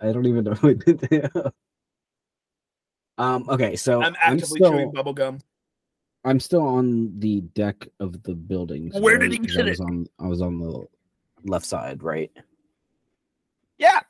[0.00, 1.22] don't even know what to do.
[3.18, 3.44] Um.
[3.48, 3.76] Okay.
[3.76, 5.40] So I'm I'm, actively chewing still bubblegum.
[6.24, 8.90] I'm still on the deck of the building.
[8.94, 9.84] Where did he get I was it?
[9.84, 10.86] on I was on the
[11.44, 12.30] left side, right?
[13.78, 14.00] Yeah.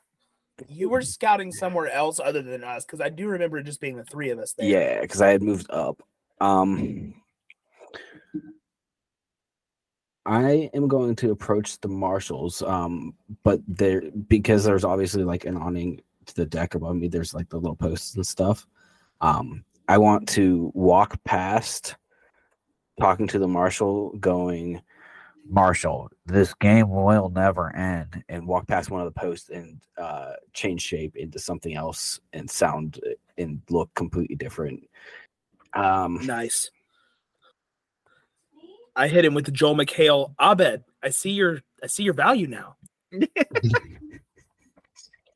[0.67, 3.97] You were scouting somewhere else other than us because I do remember it just being
[3.97, 4.67] the three of us there.
[4.67, 6.01] Yeah, because I had moved up.
[6.39, 7.13] Um,
[10.25, 12.61] I am going to approach the marshals.
[12.61, 17.07] Um, but there because there's obviously like an awning to the deck above me.
[17.07, 18.67] There's like the little posts and stuff.
[19.21, 21.95] Um, I want to walk past,
[22.99, 24.81] talking to the marshal, going,
[25.51, 28.23] Marshall, this game will never end.
[28.29, 32.49] and walk past one of the posts and uh, change shape into something else and
[32.49, 34.81] sound uh, and look completely different.
[35.73, 36.71] Um, Nice.
[38.95, 40.33] I hit him with the Joel McHale.
[40.39, 42.75] Abed, I see your I see your value now.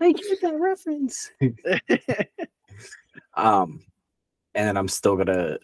[0.02, 1.32] I get that reference.
[3.36, 3.82] um,
[4.54, 5.58] and then I'm still gonna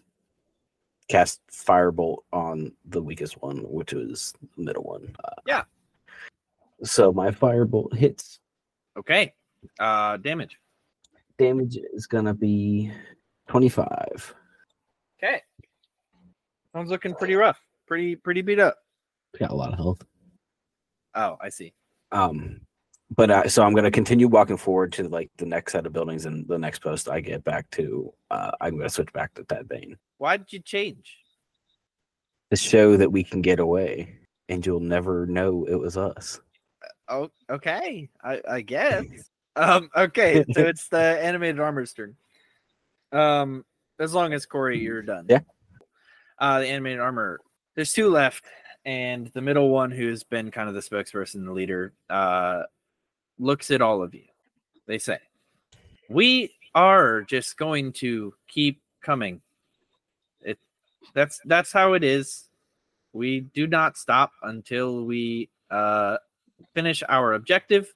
[1.08, 5.14] cast firebolt on the weakest one, which was the middle one.
[5.24, 5.64] Uh, Yeah.
[6.84, 8.40] So my firebolt hits.
[8.98, 9.34] Okay.
[9.80, 10.58] Uh, damage.
[11.38, 12.92] Damage is gonna be
[13.48, 14.34] 25.
[15.22, 15.42] Okay.
[16.74, 17.60] Sounds looking pretty rough.
[17.88, 18.78] Pretty pretty beat up.
[19.38, 20.04] Got a lot of health.
[21.14, 21.74] Oh, I see.
[22.12, 22.62] Um,
[23.16, 26.26] but uh, so I'm gonna continue walking forward to like the next set of buildings,
[26.26, 29.68] and the next post I get back to, uh, I'm gonna switch back to Tad
[29.68, 31.18] Bane Why did you change?
[32.52, 34.14] to show that we can get away,
[34.50, 36.40] and you'll never know it was us.
[37.08, 38.10] Oh, okay.
[38.24, 39.06] I, I guess.
[39.56, 42.16] um, okay, so it's the animated armor's turn.
[43.14, 43.66] Um,
[44.00, 45.28] as long as Corey, you're done.
[45.30, 45.40] Yeah.
[46.38, 47.40] Uh, the animated armor.
[47.76, 48.44] There's two left,
[48.84, 52.64] and the middle one, who's been kind of the spokesperson, the leader, uh,
[53.42, 54.24] looks at all of you.
[54.86, 55.18] They say,
[56.10, 59.42] "We are just going to keep coming.
[60.42, 60.60] It
[61.14, 62.46] that's that's how it is.
[63.14, 66.18] We do not stop until we uh
[66.74, 67.94] finish our objective.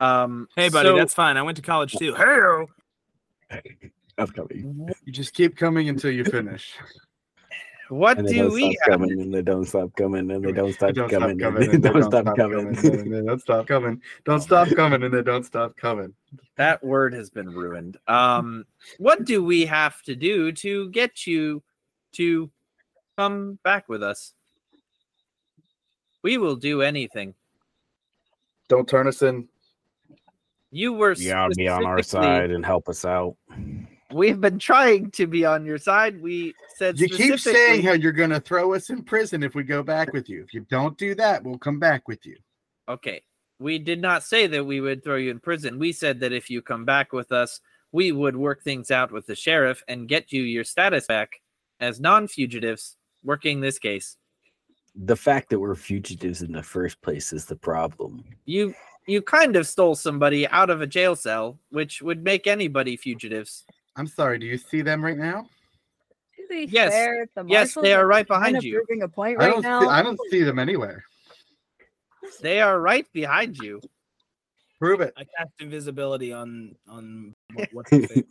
[0.00, 1.36] Um, Hey buddy, so that's fine.
[1.36, 2.14] I went to college too.
[3.50, 4.88] Hey, Upcoming.
[5.04, 6.74] You just keep coming until you finish.
[7.90, 9.00] what And they do don't we stop have?
[9.00, 11.56] coming, and they don't stop coming, and they don't They stop don't coming, stop and
[11.58, 11.62] coming.
[11.62, 12.66] and they they don't stop coming.
[12.66, 14.02] and they don't stop coming.
[14.24, 16.14] Don't stop coming, and they don't stop coming.
[16.56, 17.96] That word has been ruined.
[18.08, 18.64] Um,
[18.98, 21.62] what do we have to do to get you
[22.12, 22.50] to
[23.18, 24.34] come back with us?
[26.22, 27.34] We will do anything.
[28.68, 29.48] Don't turn us in.
[30.70, 33.36] You were You gotta be on our specifically- side and help us out.
[34.12, 36.20] We've been trying to be on your side.
[36.20, 39.62] We said You keep saying how you're going to throw us in prison if we
[39.62, 40.42] go back with you.
[40.42, 42.36] If you don't do that, we'll come back with you.
[42.88, 43.22] Okay.
[43.58, 45.78] We did not say that we would throw you in prison.
[45.78, 47.60] We said that if you come back with us,
[47.92, 51.40] we would work things out with the sheriff and get you your status back
[51.78, 54.16] as non fugitives working this case.
[54.94, 58.24] The fact that we're fugitives in the first place is the problem.
[58.44, 58.74] You
[59.06, 63.64] you kind of stole somebody out of a jail cell, which would make anybody fugitives.
[63.96, 64.38] I'm sorry.
[64.38, 65.46] Do you see them right now?
[66.50, 66.92] To Yes.
[66.92, 68.74] fair, the Yes, they are right kind behind of you.
[68.74, 69.62] proving a point I right don't.
[69.62, 69.80] now.
[69.82, 71.04] See, I don't see them anywhere.
[72.40, 73.80] They are right behind you.
[74.80, 75.12] Prove it.
[75.16, 78.24] I cast invisibility on on what, what's his face.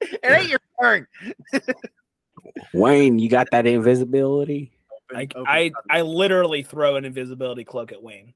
[0.00, 1.06] It ain't your turn.
[2.72, 4.72] Wayne, you got that invisibility?
[5.14, 5.72] I, I.
[5.90, 8.34] I literally throw an invisibility cloak at Wayne.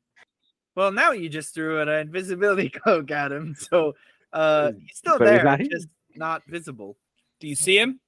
[0.76, 3.94] Well, now you just threw an invisibility cloak at him, so
[4.33, 6.96] uh, he's still But he's there, not just not visible.
[7.40, 8.00] Do you see him?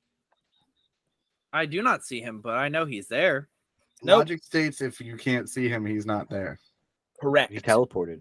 [1.53, 3.49] I do not see him, but I know he's there.
[4.03, 4.19] Nope.
[4.19, 6.59] Logic states if you can't see him, he's not there.
[7.21, 7.53] Correct.
[7.53, 8.21] He teleported.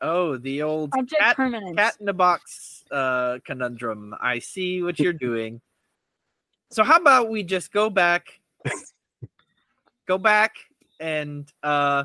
[0.00, 1.76] Oh, the old Object cat, permanence.
[1.76, 4.14] cat in a box uh, conundrum.
[4.20, 5.60] I see what you're doing.
[6.70, 8.40] So how about we just go back,
[10.08, 10.56] go back,
[10.98, 12.04] and uh,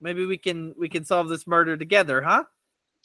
[0.00, 2.44] maybe we can we can solve this murder together, huh?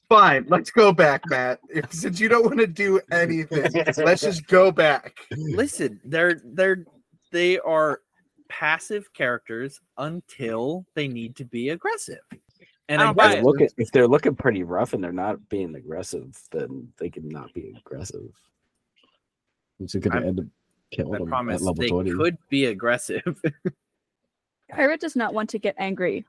[0.09, 1.59] Fine, let's go back, Matt.
[1.69, 5.17] If, since you don't want to do anything, let's just go back.
[5.35, 6.85] Listen, they're they're
[7.31, 8.01] they are
[8.47, 12.19] passive characters until they need to be aggressive.
[12.89, 15.75] And I don't If they're looking, if they're looking pretty rough and they're not being
[15.75, 18.29] aggressive, then they can not be aggressive.
[19.81, 20.45] It's going I'm- to end up
[20.91, 22.11] killing I them promise at level they 20.
[22.11, 23.41] could be aggressive.
[24.73, 26.25] Gaira does not want to get angry.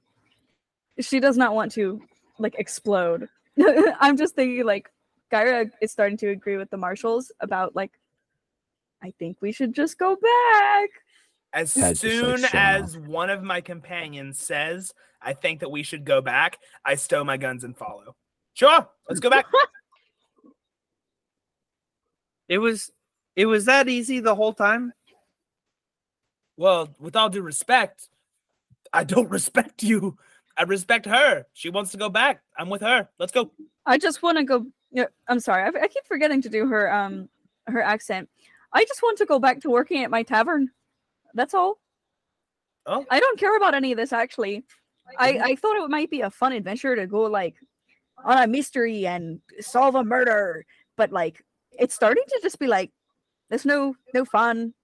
[0.99, 2.03] She does not want to
[2.41, 3.29] like explode.
[4.01, 4.91] I'm just thinking like
[5.33, 7.93] Gaira is starting to agree with the marshals about like
[9.03, 10.91] I think we should just go back.
[11.53, 14.93] As Had just, like, soon shown as one of my companions says,
[15.23, 18.17] I think that we should go back, I stow my guns and follow.
[18.55, 19.47] Sure, let's go back.
[22.49, 22.91] it was
[23.37, 24.93] it was that easy the whole time.
[26.57, 28.09] well, with all due respect,
[28.93, 30.17] I don't respect you.
[30.59, 31.47] I respect her.
[31.53, 32.43] She wants to go back.
[32.59, 33.09] I'm with her.
[33.19, 33.53] Let's go.
[33.87, 34.67] I just want to go.
[34.91, 35.63] Yeah, I'm sorry.
[35.63, 37.29] I, I keep forgetting to do her um
[37.69, 38.29] her accent.
[38.73, 40.71] I just want to go back to working at my tavern.
[41.35, 41.79] That's all.
[42.87, 44.65] Oh, I don't care about any of this actually.
[45.19, 47.55] I I thought it might be a fun adventure to go like
[48.25, 50.67] on a mystery and solve a murder,
[50.97, 52.91] but like it's starting to just be like
[53.49, 54.75] there's no no fun.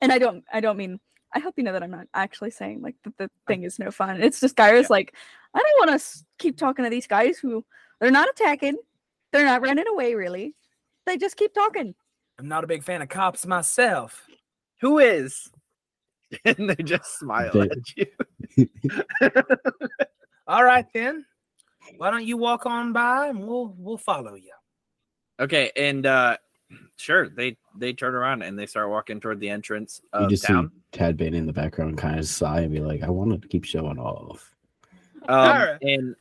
[0.00, 0.98] And I don't I don't mean
[1.34, 3.90] I hope you know that I'm not actually saying like that the thing is no
[3.90, 4.20] fun.
[4.22, 5.14] It's just Gaira's like
[5.54, 6.06] I don't want to
[6.38, 7.64] keep talking to these guys who
[8.00, 8.76] they're not attacking,
[9.32, 10.54] they're not running away really.
[11.06, 11.94] They just keep talking.
[12.38, 14.26] I'm not a big fan of cops myself.
[14.80, 15.50] Who is?
[16.44, 17.96] And they just smile They- at
[18.56, 18.68] you.
[20.46, 21.24] All right then.
[21.96, 24.52] Why don't you walk on by and we'll we'll follow you.
[25.40, 26.36] Okay, and uh
[26.96, 30.44] sure, they they turn around and they start walking toward the entrance of You just
[30.44, 30.70] town.
[30.70, 33.48] see Tad Bane in the background kind of sigh and be like, I wanted to
[33.48, 34.54] keep showing off.
[35.28, 35.78] Um, Alright.
[35.82, 36.16] and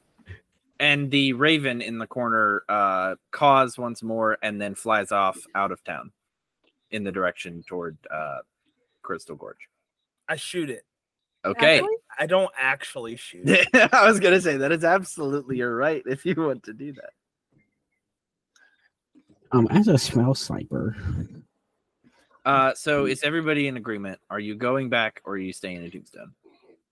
[0.79, 5.71] and the raven in the corner uh caws once more and then flies off out
[5.71, 6.11] of town
[6.91, 8.39] in the direction toward uh
[9.01, 9.67] Crystal Gorge.
[10.27, 10.83] I shoot it.
[11.45, 11.77] Okay.
[11.79, 13.47] Actually, I don't actually shoot.
[13.47, 13.67] it.
[13.93, 17.11] I was gonna say that is absolutely your right if you want to do that.
[19.51, 20.95] Um, as a smell sniper,
[22.49, 24.19] Uh so is everybody in agreement?
[24.31, 26.33] Are you going back or are you staying in Tombstone?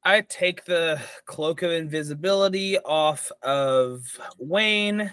[0.03, 4.05] I take the cloak of invisibility off of
[4.37, 5.11] Wayne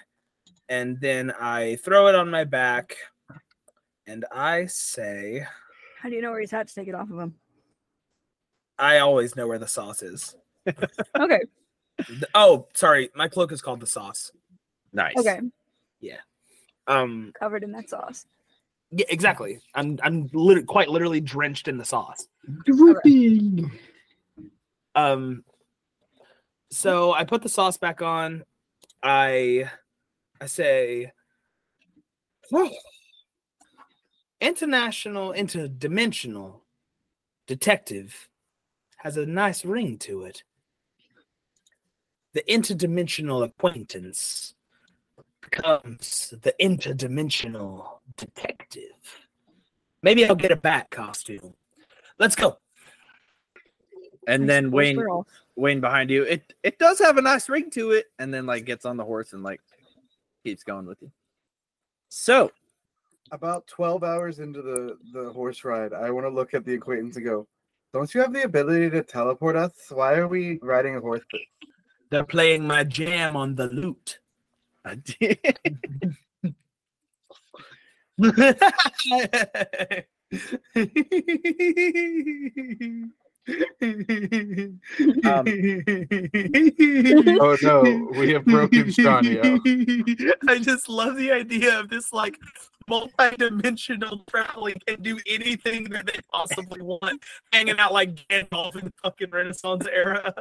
[0.68, 2.94] and then I throw it on my back
[4.06, 5.46] and I say,
[6.02, 7.36] how do you know where he's at to take it off of him?
[8.78, 10.36] I always know where the sauce is.
[11.18, 11.40] Okay.
[12.34, 14.30] Oh, sorry, my cloak is called the sauce.
[14.92, 15.16] Nice.
[15.16, 15.40] Okay.
[16.00, 16.18] Yeah.
[16.86, 18.26] Um, Covered in that sauce.
[18.96, 19.60] Yeah, exactly.
[19.74, 22.28] I'm I'm lit- quite literally drenched in the sauce.
[22.64, 23.70] dripping.
[24.94, 25.44] Um,
[26.70, 28.44] so I put the sauce back on.
[29.02, 29.68] I
[30.40, 31.10] I say,
[32.50, 32.70] "Whew.
[34.40, 36.60] international, interdimensional
[37.46, 38.28] detective
[38.98, 40.44] has a nice ring to it.
[42.34, 44.54] The interdimensional acquaintance
[45.54, 48.92] becomes the interdimensional detective.
[50.02, 51.54] Maybe I'll get a bat costume.
[52.18, 52.58] Let's go.
[54.26, 55.22] And I then Wayne we're.
[55.56, 56.22] Wayne behind you.
[56.24, 59.04] It it does have a nice ring to it, and then like gets on the
[59.04, 59.60] horse and like
[60.44, 61.10] keeps going with you.
[62.08, 62.50] So
[63.32, 67.16] About 12 hours into the, the horse ride, I want to look at the acquaintance
[67.16, 67.46] and go,
[67.92, 69.72] Don't you have the ability to teleport us?
[69.90, 71.24] Why are we riding a horse?
[72.10, 74.20] They're playing my jam on the lute.
[74.86, 75.02] Um,
[87.40, 87.82] oh no,
[88.16, 89.60] we have broken Shawnio.
[90.48, 92.38] I just love the idea of this like
[92.88, 97.22] multi-dimensional traveling can do anything that they possibly want,
[97.52, 100.34] hanging out like Gandalf in the fucking Renaissance era.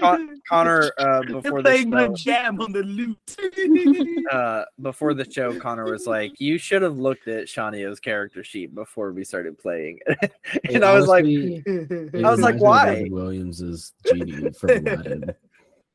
[0.00, 4.26] Con- Connor, uh, before the playing the show, jam on the lute.
[4.32, 8.74] uh, before the show, Connor was like, "You should have looked at Shawnio's character sheet
[8.74, 9.98] before we started playing."
[10.70, 13.22] and I was like, Honestly, it I was like, reminds me of why?
[13.22, 15.34] Williams is GD from Aladdin.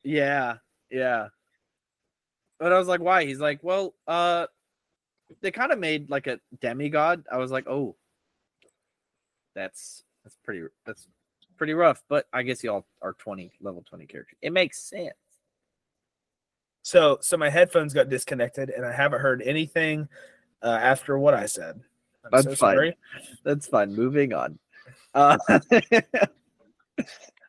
[0.02, 0.56] "Yeah,
[0.90, 1.28] yeah."
[2.58, 4.46] But I was like, "Why?" He's like, "Well, uh,
[5.40, 7.96] they kind of made like a demigod." I was like, "Oh,
[9.54, 11.08] that's that's pretty that's
[11.58, 14.38] pretty rough." But I guess y'all are twenty level twenty characters.
[14.40, 15.12] It makes sense.
[16.82, 20.08] So, so my headphones got disconnected, and I haven't heard anything
[20.62, 21.78] uh, after what I said.
[22.24, 22.56] I'm That's so fine.
[22.56, 22.96] sorry.
[23.44, 23.94] That's fine.
[23.94, 24.58] Moving on.
[25.12, 25.36] Uh,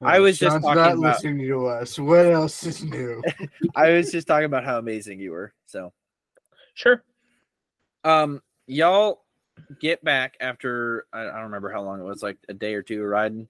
[0.01, 1.97] I was just talking not about- listening to us.
[1.99, 3.21] What else is new?
[3.75, 5.53] I was just talking about how amazing you were.
[5.65, 5.91] So,
[6.73, 7.03] Sure.
[8.05, 9.23] um, y'all
[9.81, 12.81] get back after I, I don't remember how long it was, like a day or
[12.81, 13.47] two riding.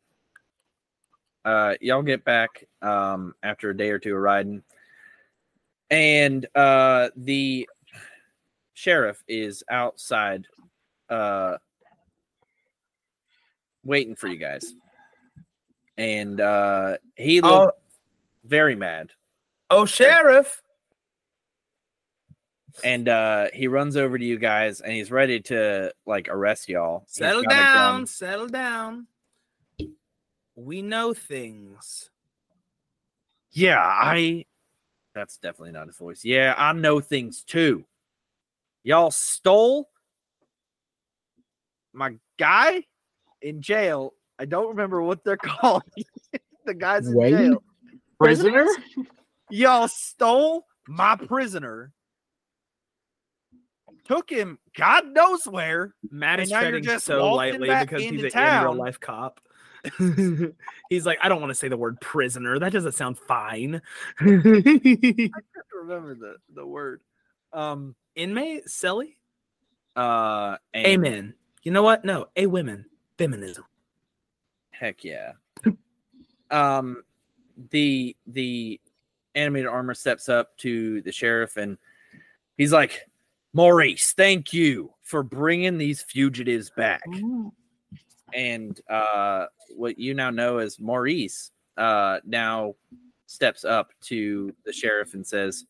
[1.46, 4.62] Uh, y'all get back um after a day or two of riding,
[5.90, 7.68] and uh, the
[8.74, 10.46] sheriff is outside,
[11.10, 11.58] uh,
[13.84, 14.74] waiting for you guys,
[15.98, 17.72] and uh, he Oh,
[18.44, 19.12] very mad.
[19.70, 20.62] oh, sheriff.
[22.84, 27.04] and uh he runs over to you guys and he's ready to like arrest y'all
[27.08, 27.66] Settle got a gun.
[27.66, 28.06] down.
[28.08, 29.08] Settle down.
[30.60, 32.10] We know things.
[33.52, 34.46] yeah i
[35.16, 37.84] that's definitely not his voice yeah i know things too
[38.84, 39.90] y'all stole
[41.94, 42.84] my guy
[43.42, 45.82] in jail i don't remember what they're called
[46.66, 47.32] the guys in Wayne?
[47.38, 47.64] jail
[48.20, 48.68] Prisoner?
[49.50, 51.92] y'all stole my prisoner
[54.06, 58.20] took him god knows where Matt And is now treading so lightly because he's into
[58.22, 58.64] an in town.
[58.66, 59.40] real life cop.
[60.90, 62.60] he's like, I don't want to say the word prisoner.
[62.60, 63.82] That doesn't sound fine.
[64.20, 65.32] I can't
[65.74, 67.02] remember the the word
[67.54, 69.18] um Inmate, silly.
[69.96, 71.34] uh and Amen.
[71.64, 72.04] You know what?
[72.06, 72.86] No, a women,
[73.18, 73.64] feminism.
[74.72, 75.34] heck yeah
[76.52, 77.04] um
[77.72, 78.80] the the
[79.36, 81.78] animated armor steps up to the sheriff and
[82.58, 83.06] he's like
[83.54, 87.04] maurice thank you for bringing these fugitives back
[88.34, 92.74] and uh what you now know as maurice uh now
[93.26, 95.66] steps up to the sheriff and says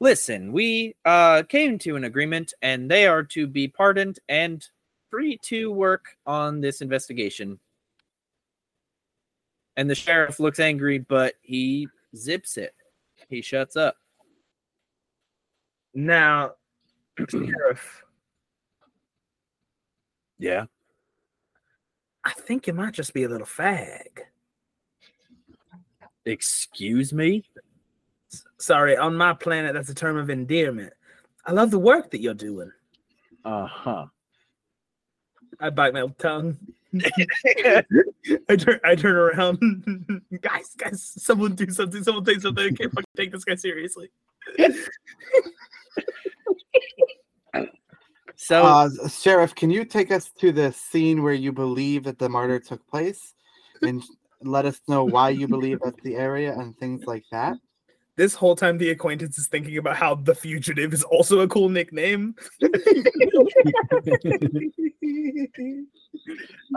[0.00, 4.66] listen we uh came to an agreement and they are to be pardoned and
[5.12, 7.60] free to work on this investigation.
[9.76, 12.74] And the sheriff looks angry but he zips it.
[13.28, 13.96] He shuts up.
[15.94, 16.52] Now,
[17.28, 18.04] sheriff,
[20.38, 20.64] yeah
[22.24, 24.20] I think you might just be a little fag.
[26.24, 27.44] excuse me
[28.58, 30.94] Sorry, on my planet, that's a term of endearment.
[31.44, 32.70] I love the work that you're doing.
[33.44, 34.06] uh-huh
[35.60, 36.58] I bite my tongue.
[38.48, 40.22] I turn I turn around.
[40.40, 42.64] guys, guys, someone do something, someone say something.
[42.64, 44.10] I can't fucking take this guy seriously.
[48.52, 52.28] so Uh, Sheriff, can you take us to the scene where you believe that the
[52.28, 53.34] murder took place
[53.80, 54.02] and
[54.42, 57.56] let us know why you believe that's the area and things like that?
[58.16, 61.70] This whole time the acquaintance is thinking about how the fugitive is also a cool
[61.70, 62.34] nickname.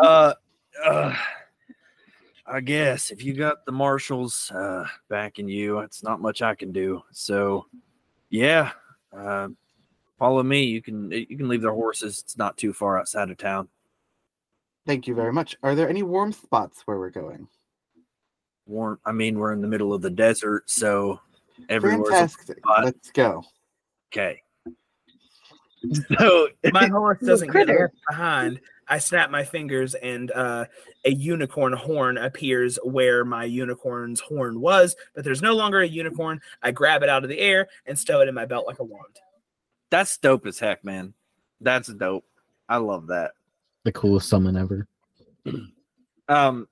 [0.01, 0.33] uh,
[0.83, 1.15] uh
[2.47, 6.71] i guess if you got the marshals uh backing you it's not much i can
[6.71, 7.65] do so
[8.29, 8.71] yeah
[9.17, 9.47] uh
[10.17, 13.37] follow me you can you can leave their horses it's not too far outside of
[13.37, 13.67] town
[14.87, 15.55] Thank you very much.
[15.63, 17.47] Are there any warm spots where we're going?
[18.67, 21.19] warm i mean we're in the middle of the desert so
[21.69, 22.57] everywhere's a- Fantastic.
[22.83, 23.43] Let's go.
[24.11, 24.41] okay
[26.17, 28.59] so my horse doesn't get left behind.
[28.87, 30.65] I snap my fingers and uh,
[31.05, 36.39] a unicorn horn appears where my unicorn's horn was, but there's no longer a unicorn.
[36.63, 38.83] I grab it out of the air and stow it in my belt like a
[38.83, 39.19] wand.
[39.89, 41.13] That's dope as heck man
[41.61, 42.25] that's dope
[42.69, 43.31] i love that
[43.85, 44.87] the coolest summon ever.
[46.27, 46.67] Um,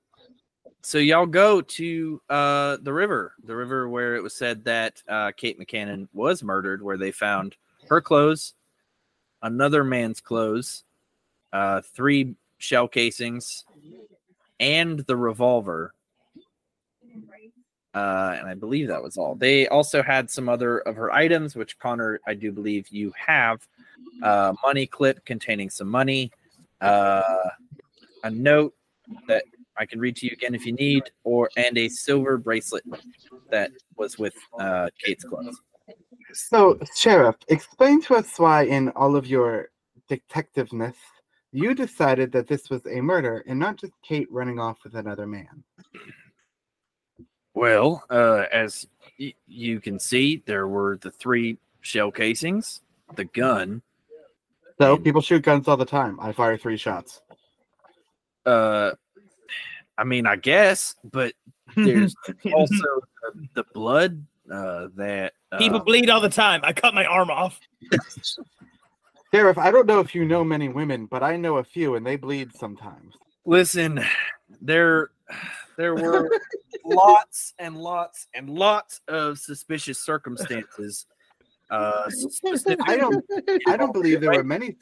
[0.81, 5.31] so y'all go to uh the river, the river where it was said that uh
[5.37, 7.55] Kate McCannon was murdered, where they found
[7.87, 8.55] her clothes,
[9.43, 10.83] another man's clothes,
[11.53, 13.63] uh three shell casings,
[14.59, 15.93] and the revolver.
[17.93, 19.35] Uh, and I believe that was all.
[19.35, 23.67] They also had some other of her items, which Connor, I do believe you have.
[24.21, 26.31] Uh, money clip containing some money,
[26.81, 27.49] uh,
[28.23, 28.73] a note
[29.27, 29.43] that
[29.77, 32.83] I can read to you again if you need, or and a silver bracelet
[33.49, 35.59] that was with uh, Kate's clothes.
[36.33, 39.69] So, Sheriff, explain to us why, in all of your
[40.09, 40.95] detectiveness,
[41.51, 45.27] you decided that this was a murder and not just Kate running off with another
[45.27, 45.63] man.
[47.53, 48.87] Well, uh, as
[49.19, 52.81] y- you can see, there were the three shell casings,
[53.15, 53.81] the gun.
[54.79, 56.19] So, people shoot guns all the time.
[56.19, 57.21] I fire three shots.
[58.45, 58.91] Uh,
[59.97, 61.33] I mean, I guess, but
[61.75, 62.15] there's
[62.53, 62.83] also
[63.21, 66.61] the, the blood uh, that uh, People bleed all the time.
[66.63, 67.59] I cut my arm off.
[69.33, 72.05] Sheriff, I don't know if you know many women, but I know a few and
[72.05, 73.15] they bleed sometimes.
[73.45, 74.03] Listen,
[74.61, 75.11] there
[75.77, 76.29] there were
[76.85, 81.05] lots and lots and lots of suspicious circumstances.
[81.69, 82.09] Uh,
[82.85, 83.25] I don't
[83.67, 84.75] I don't believe there were many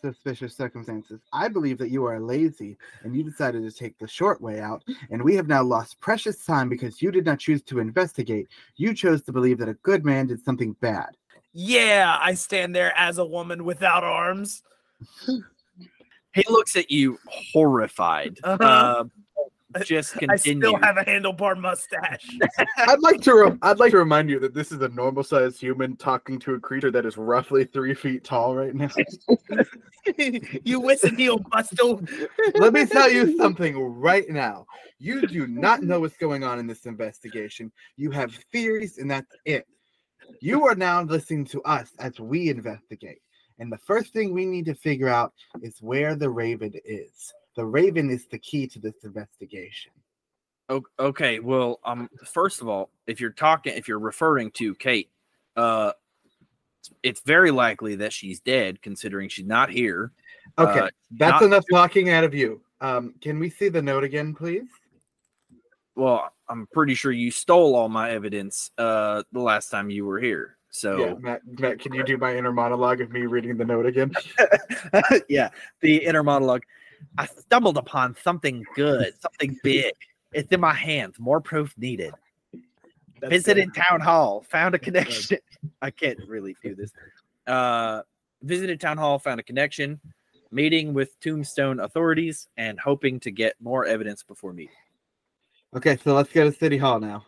[0.00, 1.20] suspicious circumstances.
[1.32, 4.84] I believe that you are lazy and you decided to take the short way out,
[5.10, 8.48] and we have now lost precious time because you did not choose to investigate.
[8.76, 11.16] You chose to believe that a good man did something bad.
[11.52, 14.62] Yeah, I stand there as a woman without arms.
[15.26, 18.38] he looks at you horrified.
[18.44, 18.64] Uh-huh.
[18.64, 19.04] Uh,
[19.84, 20.68] just continue.
[20.68, 22.38] I still have a handlebar mustache.
[22.78, 25.60] I'd like to re- I'd like to remind you that this is a normal sized
[25.60, 28.88] human talking to a creature that is roughly three feet tall right now.
[30.64, 32.02] you whistle heel bustle.
[32.54, 34.66] Let me tell you something right now.
[34.98, 37.70] You do not know what's going on in this investigation.
[37.96, 39.66] You have theories, and that's it.
[40.40, 43.20] You are now listening to us as we investigate.
[43.58, 47.32] And the first thing we need to figure out is where the raven is.
[47.58, 49.90] The raven is the key to this investigation.
[51.00, 55.10] Okay, well, um, first of all, if you're talking, if you're referring to Kate,
[55.56, 55.90] uh,
[57.02, 60.12] it's very likely that she's dead, considering she's not here.
[60.56, 62.60] Okay, Uh, that's enough talking out of you.
[62.80, 64.68] Um, can we see the note again, please?
[65.96, 70.20] Well, I'm pretty sure you stole all my evidence uh the last time you were
[70.20, 70.58] here.
[70.70, 73.86] So Yeah, Matt, Matt, can you do my inner monologue of me reading the note
[73.86, 74.12] again?
[75.28, 75.48] yeah,
[75.80, 76.62] the inner monologue.
[77.16, 79.92] I stumbled upon something good, something big.
[80.32, 81.18] It's in my hands.
[81.18, 82.12] More proof needed.
[83.22, 85.38] Visited town hall, found a connection.
[85.82, 86.92] I can't really do this.
[87.46, 88.02] Uh,
[88.42, 90.00] visited town hall, found a connection.
[90.50, 94.74] Meeting with Tombstone authorities and hoping to get more evidence before meeting.
[95.76, 97.26] Okay, so let's go to City Hall now.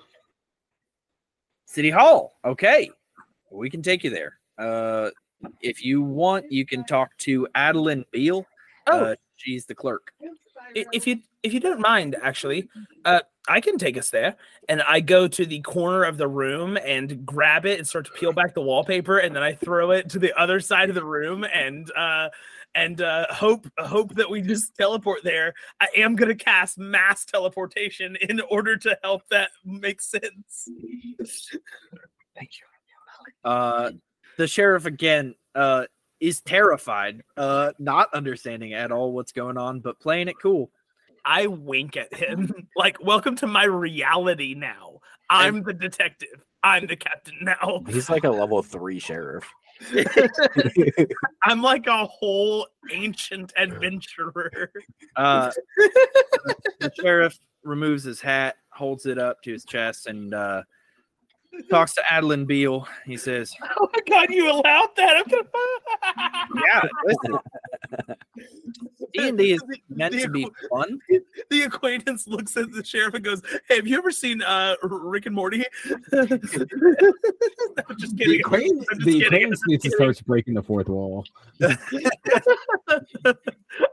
[1.66, 2.32] City Hall.
[2.44, 2.90] Okay,
[3.50, 4.38] we can take you there.
[4.56, 5.10] Uh,
[5.60, 8.46] if you want, you can talk to Adeline Beal.
[8.86, 9.04] Oh.
[9.04, 10.12] Uh, she's the clerk.
[10.74, 12.68] If you if you don't mind actually
[13.05, 14.36] uh i can take us there
[14.68, 18.12] and i go to the corner of the room and grab it and start to
[18.12, 21.05] peel back the wallpaper and then i throw it to the other side of the
[21.05, 22.28] room and uh
[22.74, 27.24] and uh hope hope that we just teleport there i am going to cast mass
[27.24, 30.68] teleportation in order to help that make sense
[32.36, 33.51] Thank you.
[33.51, 33.91] Uh,
[34.38, 35.84] the sheriff again uh,
[36.20, 40.70] is terrified, uh, not understanding at all what's going on, but playing it cool.
[41.24, 44.98] i wink at him like welcome to my reality now
[45.28, 49.44] i'm the detective i'm the captain now He's like a level three sheriff.
[51.42, 54.70] I'm like a whole ancient adventurer.
[55.16, 55.50] Uh,
[56.80, 60.62] the sheriff removes his hat, holds it up to his chest, and uh,
[61.68, 62.86] talks to Adeline Beal.
[63.07, 65.16] He says, Oh my god, you allowed that?
[65.16, 65.48] I'm gonna...
[66.66, 67.38] "Yeah, listen,
[69.14, 70.98] D and D is The- meant the to be fun."
[71.51, 75.26] The acquaintance looks at the sheriff and goes, "Hey, have you ever seen uh Rick
[75.26, 75.64] and Morty?"
[76.12, 78.40] I'm just The kidding.
[78.40, 79.26] acquaintance, I'm just the kidding.
[79.26, 81.24] acquaintance I'm needs to start breaking the fourth wall.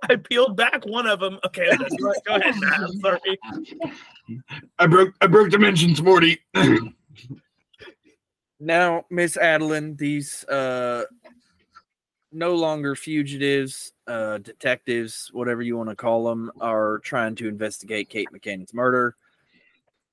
[0.09, 1.39] I peeled back one of them.
[1.45, 2.79] Okay, go go ahead, Matt.
[2.81, 3.39] I'm sorry.
[4.79, 6.39] I broke I broke dimensions, Morty.
[8.59, 11.05] Now, Miss Adeline, these uh,
[12.31, 18.09] no longer fugitives, uh, detectives, whatever you want to call them, are trying to investigate
[18.09, 19.15] Kate McCann's murder.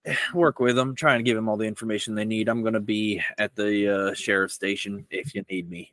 [0.35, 2.49] Work with them, try and give them all the information they need.
[2.49, 5.93] I'm going to be at the uh, sheriff's station if you need me.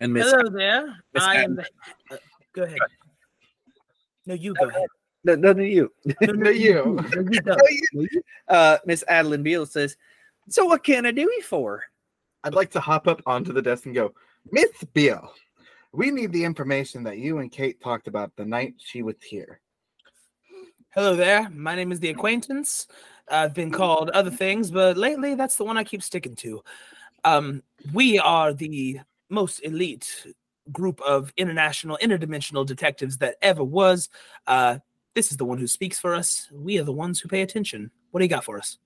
[0.00, 0.96] And Miss, Hello there.
[1.14, 1.56] Miss I am.
[1.56, 1.64] The...
[2.10, 2.16] Uh,
[2.52, 2.78] go ahead.
[4.26, 4.86] No, you go ahead.
[5.24, 6.98] no, no, no, you, No, you.
[7.14, 7.56] No, you go.
[8.48, 9.96] uh, Miss Adeline Beal says,
[10.48, 11.82] "So what can I do you for?"
[12.44, 14.12] I'd like to hop up onto the desk and go,
[14.50, 15.32] Miss Beale,
[15.92, 19.60] we need the information that you and Kate talked about the night she was here.
[20.90, 21.48] Hello there.
[21.50, 22.86] My name is the acquaintance.
[23.28, 26.62] I've been called other things, but lately that's the one I keep sticking to.
[27.24, 27.62] Um,
[27.94, 30.26] we are the most elite
[30.70, 34.10] group of international, interdimensional detectives that ever was.
[34.46, 34.78] Uh,
[35.14, 36.48] This is the one who speaks for us.
[36.52, 37.90] We are the ones who pay attention.
[38.10, 38.78] What do you got for us?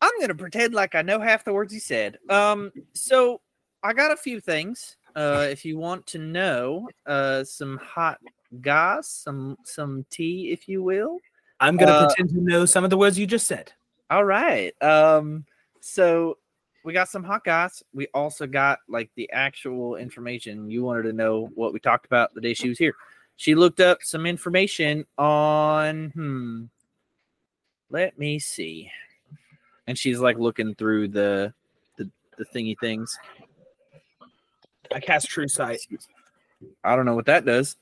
[0.00, 2.18] I'm gonna pretend like I know half the words he said.
[2.28, 3.40] Um, so
[3.82, 4.96] I got a few things.
[5.16, 8.18] Uh, if you want to know, uh, some hot
[8.60, 11.18] goss, some some tea, if you will.
[11.60, 13.72] I'm gonna Uh, pretend to know some of the words you just said.
[14.10, 14.80] All right.
[14.82, 15.44] Um,
[15.80, 16.38] so
[16.84, 17.82] we got some hot goss.
[17.92, 20.70] We also got like the actual information.
[20.70, 22.94] You wanted to know what we talked about the day she was here.
[23.36, 26.64] She looked up some information on hmm.
[27.90, 28.90] Let me see.
[29.88, 31.52] And she's like looking through the
[31.96, 33.18] the, the thingy things.
[34.94, 35.80] I cast True Sight.
[36.84, 37.76] I don't know what that does.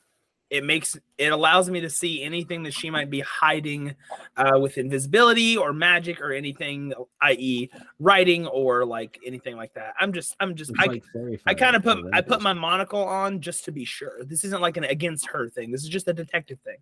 [0.48, 3.96] It makes it allows me to see anything that she might be hiding
[4.36, 6.92] uh, with invisibility or magic or anything,
[7.22, 9.94] i.e., writing or like anything like that.
[9.98, 13.02] I'm just, I'm just, It's I, like I kind of put, I put my monocle
[13.02, 14.22] on just to be sure.
[14.22, 15.72] This isn't like an against her thing.
[15.72, 16.78] This is just a detective thing.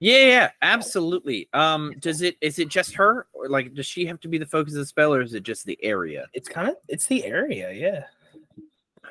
[0.00, 1.48] Yeah, yeah, absolutely.
[1.52, 4.46] Um, does it is it just her or like does she have to be the
[4.46, 6.26] focus of the spell or is it just the area?
[6.34, 8.04] It's kind of, it's the area, yeah.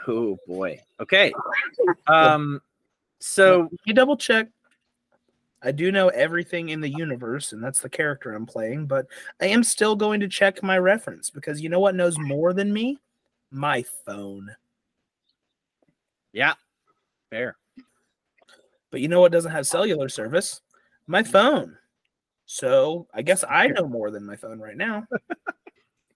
[0.08, 0.80] Oh boy.
[1.00, 1.34] Okay.
[2.08, 2.62] Um
[3.20, 4.48] so You double check.
[5.62, 9.08] I do know everything in the universe, and that's the character I'm playing, but
[9.42, 12.72] I am still going to check my reference because you know what knows more than
[12.72, 13.00] me?
[13.52, 14.56] My phone.
[16.32, 16.54] yeah.
[17.30, 17.58] Fair.
[18.92, 20.62] But you know what doesn't have cellular service?
[21.08, 21.78] My phone.
[22.46, 25.06] So I guess I know more than my phone right now.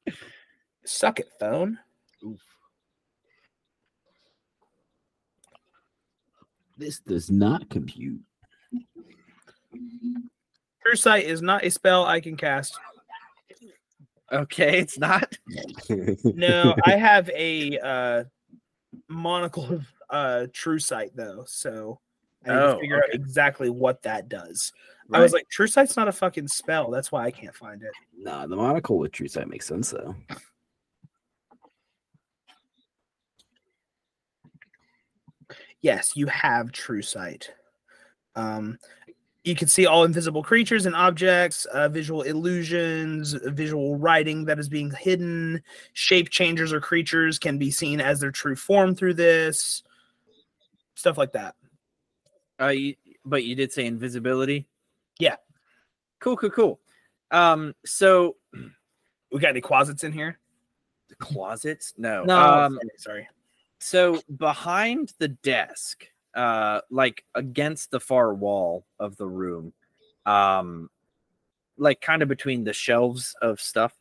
[0.86, 1.80] Suck it, phone.
[6.78, 8.22] This does not compute.
[10.84, 12.78] True sight is not a spell I can cast.
[14.32, 15.38] Okay, it's not.
[16.24, 18.24] No, I have a uh
[19.08, 22.00] monocle of uh true sight though, so
[22.46, 24.72] I need Oh, to figure out exactly what that does.
[25.14, 26.90] I was like, True Sight's not a fucking spell.
[26.90, 27.92] That's why I can't find it.
[28.18, 30.16] nah, the monocle with true sight makes sense though.
[35.82, 37.52] Yes, you have True Sight.
[38.36, 38.78] Um,
[39.44, 44.70] you can see all invisible creatures and objects, uh, visual illusions, visual writing that is
[44.70, 45.62] being hidden.
[45.94, 49.82] Shape changers or creatures can be seen as their true form through this.
[50.96, 51.56] Stuff like that.
[52.62, 52.96] Uh you,
[53.26, 54.68] but you did say invisibility?
[55.20, 55.36] Yeah.
[56.20, 56.80] Cool, cool, cool.
[57.32, 58.36] Um so
[59.32, 60.38] We got any closets in here?
[61.10, 61.94] the closets?
[61.98, 62.24] No.
[62.26, 63.28] No, Um sorry.
[63.80, 66.06] so behind the desk
[66.36, 69.74] uh like against the far wall of the room
[70.26, 70.90] um
[71.78, 73.94] like kind of between the shelves of stuff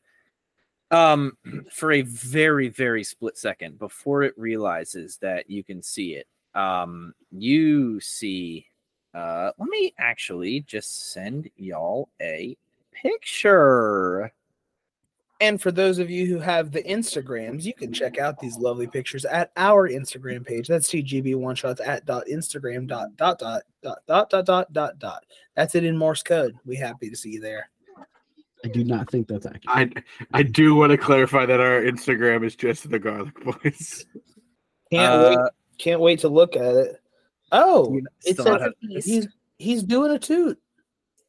[0.92, 1.36] um
[1.72, 7.12] for a very very split second before it realizes that you can see it um
[7.30, 8.66] you see
[9.14, 12.56] uh let me actually just send y'all a
[12.92, 14.32] picture
[15.42, 18.86] And for those of you who have the Instagrams, you can check out these lovely
[18.86, 20.68] pictures at our Instagram page.
[20.68, 24.98] That's TGB one shots at dot Instagram dot dot dot dot dot dot dot dot
[24.98, 25.24] dot.
[25.56, 26.56] That's it in Morse code.
[26.66, 27.70] We happy to see you there.
[28.62, 30.04] I do not think that's accurate.
[30.04, 34.04] I I do want to clarify that our Instagram is just the Garlic Boys.
[34.92, 35.38] Can't wait.
[35.80, 37.00] Can't wait to look at it.
[37.52, 39.26] Oh, You it says not he's
[39.58, 40.60] he's doing a toot.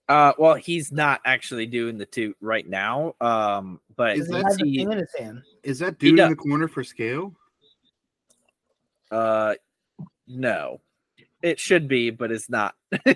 [0.10, 3.16] Uh, well, he's not actually doing the toot right now.
[3.22, 5.41] Um, but Is that let's has a see, thing in his hand.
[5.64, 7.34] Is that dude in the corner for scale?
[9.10, 9.56] uh,
[10.28, 10.82] no,
[11.41, 12.76] it should be, but it's not.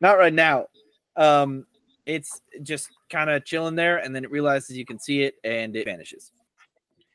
[0.00, 0.68] not right now.
[1.14, 1.66] Um,
[2.06, 5.76] it's just kind of chilling there, and then it realizes you can see it, and
[5.76, 6.32] it vanishes.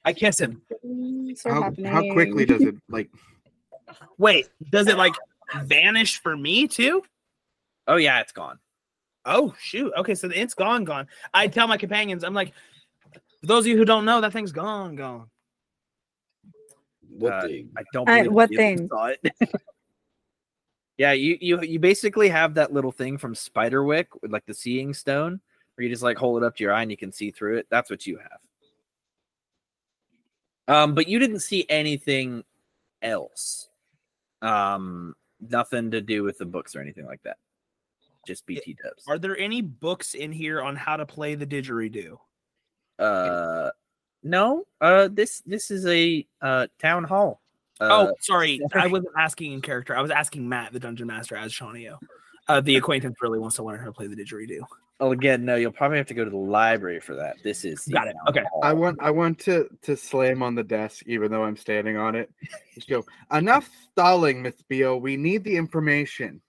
[0.04, 0.62] I kiss him.
[1.46, 3.10] How, how quickly does it like?
[4.18, 5.14] Wait, does it like
[5.64, 7.04] vanish for me too?
[7.88, 8.60] Oh yeah, it's gone.
[9.26, 9.94] Oh shoot.
[9.98, 11.08] Okay, so it's gone, gone.
[11.34, 12.54] I tell my companions, I'm like,
[13.40, 15.30] for those of you who don't know, that thing's gone, gone.
[17.10, 17.70] What Uh, thing?
[17.78, 18.10] I don't.
[18.10, 18.88] Uh, what you thing?
[18.88, 19.20] Saw it.
[20.98, 24.94] yeah, you you you basically have that little thing from Spiderwick with like the seeing
[24.94, 25.42] stone,
[25.76, 27.58] where you just like hold it up to your eye and you can see through
[27.58, 27.68] it.
[27.70, 28.40] That's what you have.
[30.72, 32.46] Um, but you didn't see anything
[33.02, 33.68] else.
[34.42, 37.38] Um, nothing to do with the books or anything like that.
[38.26, 39.04] Just BT dubs.
[39.08, 42.18] Are there any books in here on how to play the didgeridoo?
[42.98, 43.72] Uh,
[44.24, 44.66] no.
[44.80, 47.42] Uh, this this is a uh town hall.
[47.82, 48.62] Uh, oh, sorry.
[48.74, 49.96] I wasn't asking in character.
[49.96, 51.98] I was asking Matt, the dungeon master, as Shawnio.
[52.48, 54.62] Uh, the acquaintance really wants to learn how to play the didgeridoo.
[55.02, 57.38] Well, again, no, you'll probably have to go to the library for that.
[57.44, 58.14] This is Got it.
[58.14, 58.44] town Okay.
[58.52, 58.62] hall.
[58.64, 62.14] I want I want to to slam on the desk even though I'm standing on
[62.16, 62.30] it.
[62.76, 63.04] Just go.
[63.34, 65.00] Enough stalling, Miss Beale.
[65.02, 66.40] We need the information.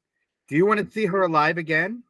[0.49, 2.03] Do you want to see her alive again?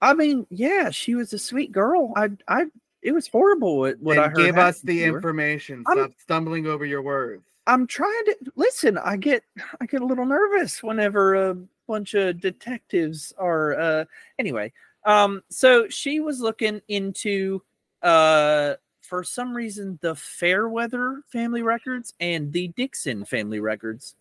[0.00, 2.14] I mean, yeah, she was a sweet girl.
[2.16, 2.64] I, I,
[3.02, 4.36] it was horrible what, what I heard.
[4.36, 5.16] give us the to her.
[5.16, 5.84] information.
[5.88, 7.42] I'm- Stop stumbling over your words.
[7.66, 8.96] I'm trying to listen.
[8.96, 9.42] I get,
[9.78, 11.54] I get a little nervous whenever a
[11.86, 13.78] bunch of detectives are.
[13.78, 14.04] uh
[14.38, 14.72] Anyway,
[15.04, 17.62] um, so she was looking into,
[18.02, 24.16] uh, for some reason, the Fairweather family records and the Dixon family records.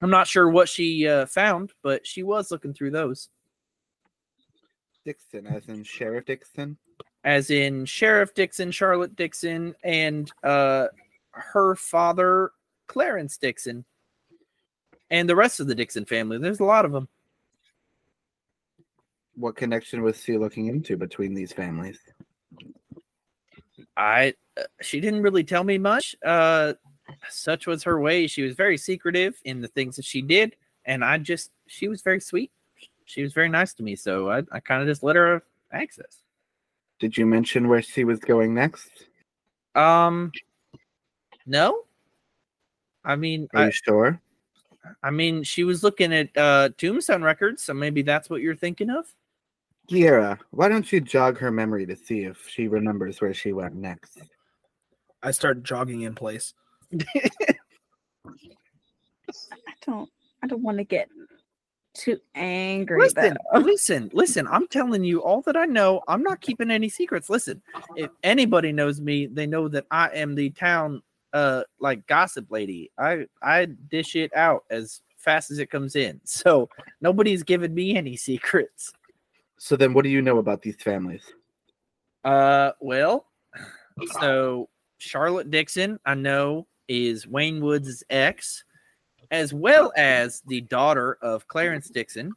[0.00, 3.28] I'm not sure what she uh, found, but she was looking through those.
[5.04, 6.76] Dixon, as in Sheriff Dixon.
[7.24, 10.86] as in Sheriff Dixon, Charlotte Dixon, and uh,
[11.30, 12.52] her father,
[12.88, 13.84] Clarence Dixon,
[15.10, 16.38] and the rest of the Dixon family.
[16.38, 17.08] There's a lot of them.
[19.34, 21.98] What connection was she looking into between these families?
[23.96, 24.34] I
[24.80, 26.14] she didn't really tell me much.
[26.24, 26.74] Uh,
[27.28, 28.26] such was her way.
[28.26, 32.02] She was very secretive in the things that she did, and I just she was
[32.02, 32.50] very sweet.
[33.04, 35.42] She was very nice to me, so I, I kind of just let her have
[35.72, 36.22] access.
[36.98, 38.90] Did you mention where she was going next?
[39.74, 40.30] Um,
[41.46, 41.82] no.
[43.04, 44.20] I mean, Are I, you sure?
[45.02, 48.90] I mean, she was looking at uh, Tombstone records, so maybe that's what you're thinking
[48.90, 49.12] of.
[49.90, 53.74] Gaira, why don't you jog her memory to see if she remembers where she went
[53.74, 54.18] next?
[55.22, 56.54] I start jogging in place.
[56.92, 57.38] I
[59.86, 60.10] don't.
[60.42, 61.08] I don't want to get
[61.94, 63.00] too angry.
[63.00, 63.60] Listen, though.
[63.60, 64.48] listen, listen.
[64.48, 66.02] I'm telling you all that I know.
[66.08, 67.30] I'm not keeping any secrets.
[67.30, 67.62] Listen,
[67.96, 71.02] if anybody knows me, they know that I am the town
[71.32, 72.90] uh like gossip lady.
[72.98, 76.20] I I dish it out as fast as it comes in.
[76.24, 76.68] So
[77.00, 78.92] nobody's giving me any secrets.
[79.64, 81.22] So then what do you know about these families?
[82.24, 83.26] Uh well,
[84.18, 88.64] so Charlotte Dixon, I know, is Wayne Woods' ex,
[89.30, 92.32] as well as the daughter of Clarence Dixon.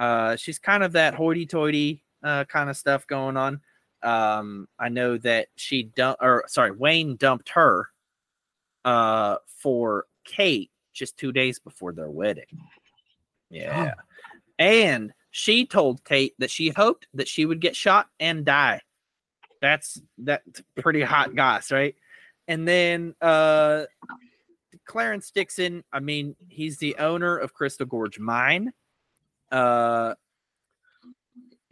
[0.00, 3.60] Uh, she's kind of that hoity-toity uh, kind of stuff going on.
[4.02, 7.90] Um, I know that she dumped, or sorry, Wayne dumped her
[8.84, 12.46] uh, for Kate just two days before their wedding.
[13.50, 13.94] Yeah,
[14.58, 18.80] and she told Kate that she hoped that she would get shot and die.
[19.60, 21.96] That's that's pretty hot goss, right?
[22.46, 23.86] And then uh
[24.86, 28.72] Clarence Dixon, I mean, he's the owner of Crystal Gorge Mine.
[29.50, 30.14] Uh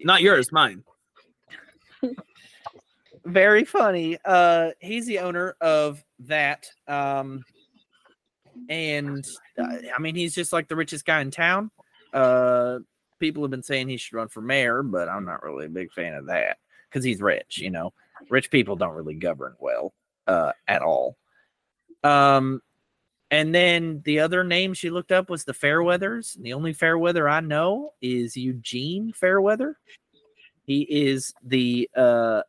[0.01, 0.83] Not yours, mine.
[3.25, 4.19] very funny.
[4.25, 6.67] Uh he's the owner of that.
[6.89, 7.45] Um
[8.69, 9.25] and
[9.57, 11.71] uh, I mean he's just like the richest guy in town.
[12.13, 12.81] Uh
[13.23, 15.93] people have been saying he should run for mayor, but I'm not really a big
[15.93, 16.59] fan of that
[16.91, 17.93] because he's rich, you know.
[18.29, 19.95] Rich people don't really govern well
[20.27, 21.17] uh at all.
[22.03, 22.61] Um
[23.31, 26.37] and then the other name she looked up was the Fairweathers.
[26.43, 29.79] The only Fairweather I know is Eugene Fairweather.
[30.65, 32.43] He is the uh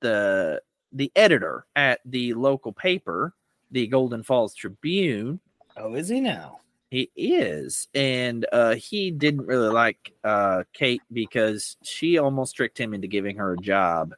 [0.00, 0.60] the
[0.92, 3.34] the editor at the local paper,
[3.70, 5.38] the Golden Falls Tribune.
[5.76, 6.58] Oh, is he now?
[6.92, 12.92] He is, and uh, he didn't really like uh, Kate because she almost tricked him
[12.92, 14.12] into giving her a job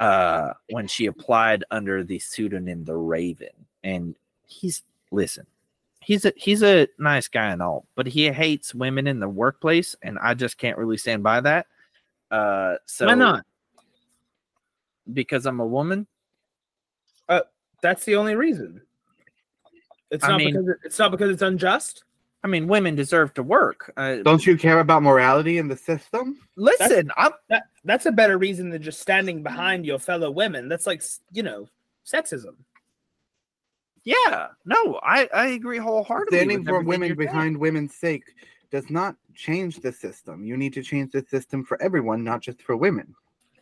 [0.00, 3.66] uh, when she applied under the pseudonym the Raven.
[3.84, 5.46] And he's listen,
[6.00, 9.94] he's a he's a nice guy and all, but he hates women in the workplace,
[10.02, 11.66] and I just can't really stand by that.
[12.30, 13.44] Uh, so Why not?
[15.12, 16.06] Because I'm a woman.
[17.82, 18.80] That's the only reason.
[20.10, 22.04] It's I not mean- because it- it's not because it's unjust.
[22.42, 23.92] I mean, women deserve to work.
[23.98, 26.38] Uh, Don't you care about morality in the system?
[26.56, 30.66] listen, I'm That that's a better reason than just standing behind your fellow women.
[30.68, 31.02] That's like
[31.32, 31.68] you know,
[32.06, 32.54] sexism.
[34.04, 36.38] yeah, no, I I agree wholeheartedly.
[36.38, 37.28] Standing for women you're saying.
[37.28, 38.24] behind women's sake
[38.70, 40.44] does not change the system.
[40.46, 43.14] You need to change the system for everyone, not just for women.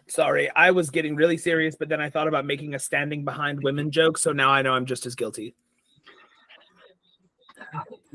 [0.06, 3.62] Sorry, I was getting really serious, but then I thought about making a standing behind
[3.62, 5.54] women joke, so now I know I'm just as guilty.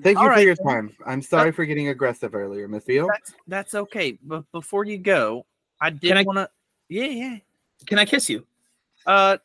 [0.01, 0.95] Thank you All for right, your time.
[1.05, 3.07] I'm sorry for getting aggressive earlier, Miss Beale.
[3.07, 4.17] That's that's okay.
[4.23, 5.45] But before you go,
[5.79, 6.49] I did I- want to.
[6.89, 7.37] Yeah, yeah.
[7.85, 8.45] Can I kiss you?
[9.05, 9.37] Uh,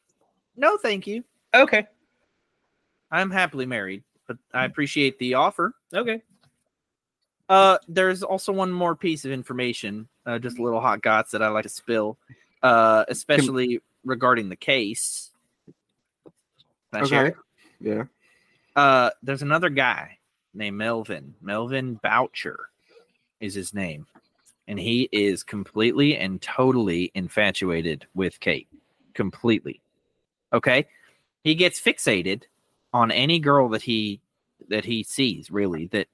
[0.56, 1.24] no, thank you.
[1.54, 1.86] Okay.
[3.10, 5.74] I'm happily married, but I appreciate the offer.
[5.94, 6.22] Okay.
[7.48, 11.42] Uh, there's also one more piece of information, uh, just a little hot gots that
[11.42, 12.18] I like to spill,
[12.62, 15.30] uh, especially regarding the case.
[16.92, 17.26] Can I Okay.
[17.28, 17.36] it?
[17.80, 18.04] Yeah.
[18.78, 20.18] Uh, there's another guy
[20.54, 21.34] named Melvin.
[21.42, 22.68] Melvin Boucher
[23.40, 24.06] is his name,
[24.68, 28.68] and he is completely and totally infatuated with Kate.
[29.14, 29.80] Completely.
[30.52, 30.86] Okay?
[31.42, 32.44] He gets fixated
[32.92, 34.20] on any girl that he
[34.68, 36.06] that he sees really that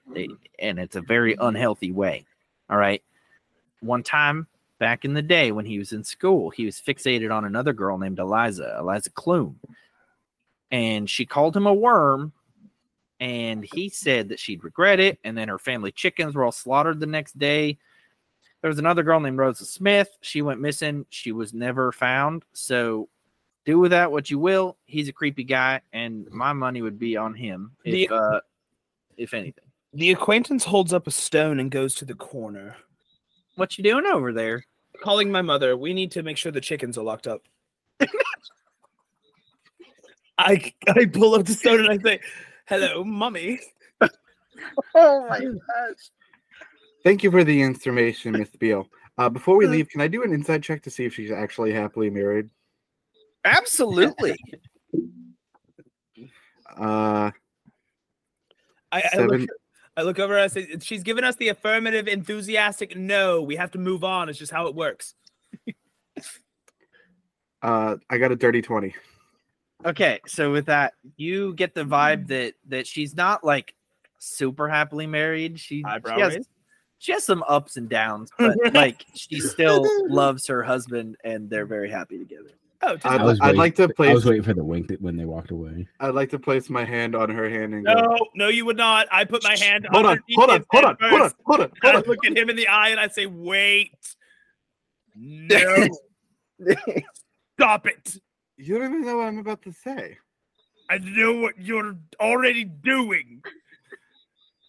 [0.58, 2.24] and it's a very unhealthy way.
[2.70, 3.02] All right?
[3.80, 4.46] One time
[4.78, 7.98] back in the day when he was in school, he was fixated on another girl
[7.98, 9.56] named Eliza, Eliza Clume.
[10.70, 12.32] And she called him a worm
[13.24, 15.18] and he said that she'd regret it.
[15.24, 17.78] And then her family chickens were all slaughtered the next day.
[18.60, 20.10] There was another girl named Rosa Smith.
[20.20, 21.06] She went missing.
[21.08, 22.44] She was never found.
[22.52, 23.08] So
[23.64, 24.76] do with that what you will.
[24.84, 28.40] He's a creepy guy, and my money would be on him if, The- uh,
[29.16, 29.64] if anything.
[29.94, 32.76] The acquaintance holds up a stone and goes to the corner.
[33.54, 34.66] What you doing over there?
[35.02, 35.78] Calling my mother.
[35.78, 37.42] We need to make sure the chickens are locked up.
[40.36, 42.20] I I pull up the stone and I say,
[42.66, 43.60] "Hello, mummy."
[44.94, 46.10] Oh my gosh!
[47.02, 48.88] Thank you for the information, Miss Beale.
[49.18, 51.72] Uh, before we leave, can I do an insight check to see if she's actually
[51.72, 52.48] happily married?
[53.44, 54.36] Absolutely.
[56.76, 57.30] Uh,
[58.90, 59.48] I, I, look.
[59.96, 60.36] I look over.
[60.36, 63.42] I say, "She's given us the affirmative, enthusiastic no.
[63.42, 64.28] We have to move on.
[64.28, 65.14] It's just how it works."
[67.62, 68.96] Uh, I got a dirty twenty.
[69.84, 72.28] Okay, so with that, you get the vibe mm.
[72.28, 73.74] that that she's not like
[74.18, 75.60] super happily married.
[75.60, 76.48] She, Eyebrow she has
[76.98, 81.66] she has some ups and downs, but like she still loves her husband and they're
[81.66, 82.50] very happy together.
[82.82, 84.08] Oh, I'd, I was I'd waiting- like to place.
[84.08, 84.14] I place.
[84.14, 85.86] was waiting for the wink that when they walked away.
[86.00, 87.94] I'd like to place my hand on her hand and go.
[87.94, 89.06] no, no, you would not.
[89.10, 89.86] I put my hand.
[89.90, 92.04] Hold on, hold on, hold on, hold on, hold on, And hold I on.
[92.06, 93.92] look at him in the eye and I say, "Wait,
[95.14, 95.88] no,
[97.58, 98.18] stop it!
[98.56, 100.18] You don't even know what I'm about to say,
[100.88, 103.42] I know what you're already doing.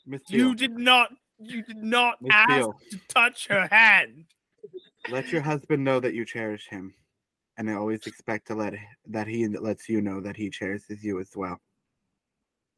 [0.06, 0.54] Miss You Beale.
[0.56, 1.12] did not.
[1.40, 2.80] You did not Miss ask Beale.
[2.92, 4.26] to touch her hand."
[5.12, 6.96] Let your husband know that you cherish him,
[7.58, 8.74] and I always expect to let
[9.08, 11.60] that he lets you know that he cherishes you as well.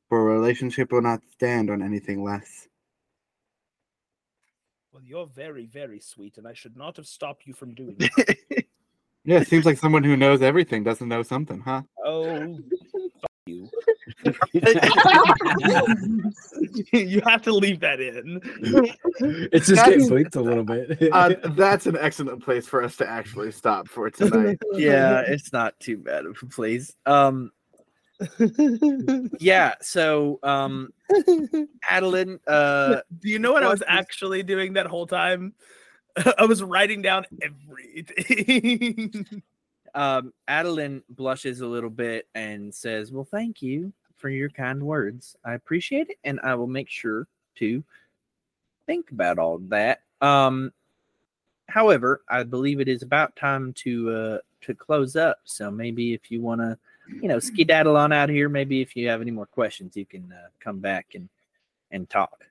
[0.10, 2.68] For a relationship will not stand on anything less.
[4.92, 8.67] Well, you're very, very sweet, and I should not have stopped you from doing it.
[9.28, 11.82] Yeah, it seems like someone who knows everything doesn't know something, huh?
[12.06, 12.58] oh,
[13.22, 13.70] fuck you.
[16.94, 18.40] you have to leave that in.
[19.52, 21.12] It's just getting getting bleeped a little bit.
[21.18, 24.60] Uh, that's an excellent place for us to actually stop for tonight.
[24.74, 26.96] yeah, it's not too bad of a place.
[27.06, 27.52] Um
[29.40, 30.94] yeah, so um
[31.90, 35.54] Adeline, uh Do you know what I was actually doing that whole time?
[36.38, 39.26] I was writing down everything.
[39.96, 45.36] um Adeline blushes a little bit and says, Well, thank you for your kind words.
[45.46, 47.84] I appreciate it, and I will make sure to
[48.86, 50.02] think about all that.
[50.22, 50.74] Um
[51.70, 55.40] however, I believe it is about time to uh to close up.
[55.46, 56.78] So maybe if you wanna
[57.22, 58.50] you know, skedaddle on out here.
[58.50, 61.30] Maybe if you have any more questions, you can uh, come back and
[61.92, 62.44] and talk.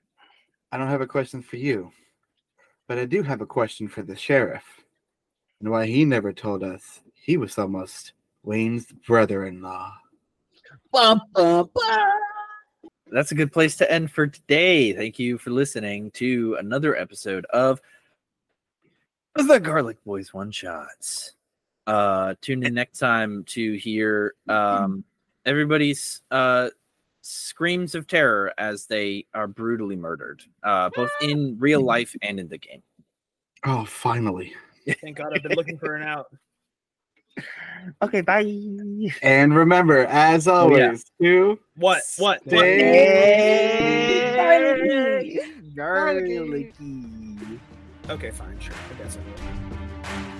[0.71, 1.91] I don't have a question for you,
[2.87, 4.63] but I do have a question for the sheriff
[5.59, 8.13] and why he never told us he was almost
[8.43, 9.93] Wayne's brother in law.
[13.11, 14.93] That's a good place to end for today.
[14.93, 17.81] Thank you for listening to another episode of
[19.35, 21.33] the Garlic Boys One Shots.
[21.85, 25.05] Uh, tune in next time to hear um,
[25.45, 26.69] everybody's uh,
[27.27, 32.47] screams of terror as they are brutally murdered, uh, both in real life and in
[32.47, 32.81] the game.
[33.65, 34.53] Oh, finally.
[35.01, 36.27] Thank God I've been looking for an out.
[38.01, 38.41] Okay, bye.
[39.21, 40.85] And remember, as Oh, yeah.
[40.87, 42.01] always, to What?
[42.17, 42.41] What?
[42.47, 42.63] what?
[42.63, 43.77] Stay-
[45.75, 46.71] Garlicky.
[48.09, 48.73] Okay, fine, sure.
[48.89, 50.36] I guess I will.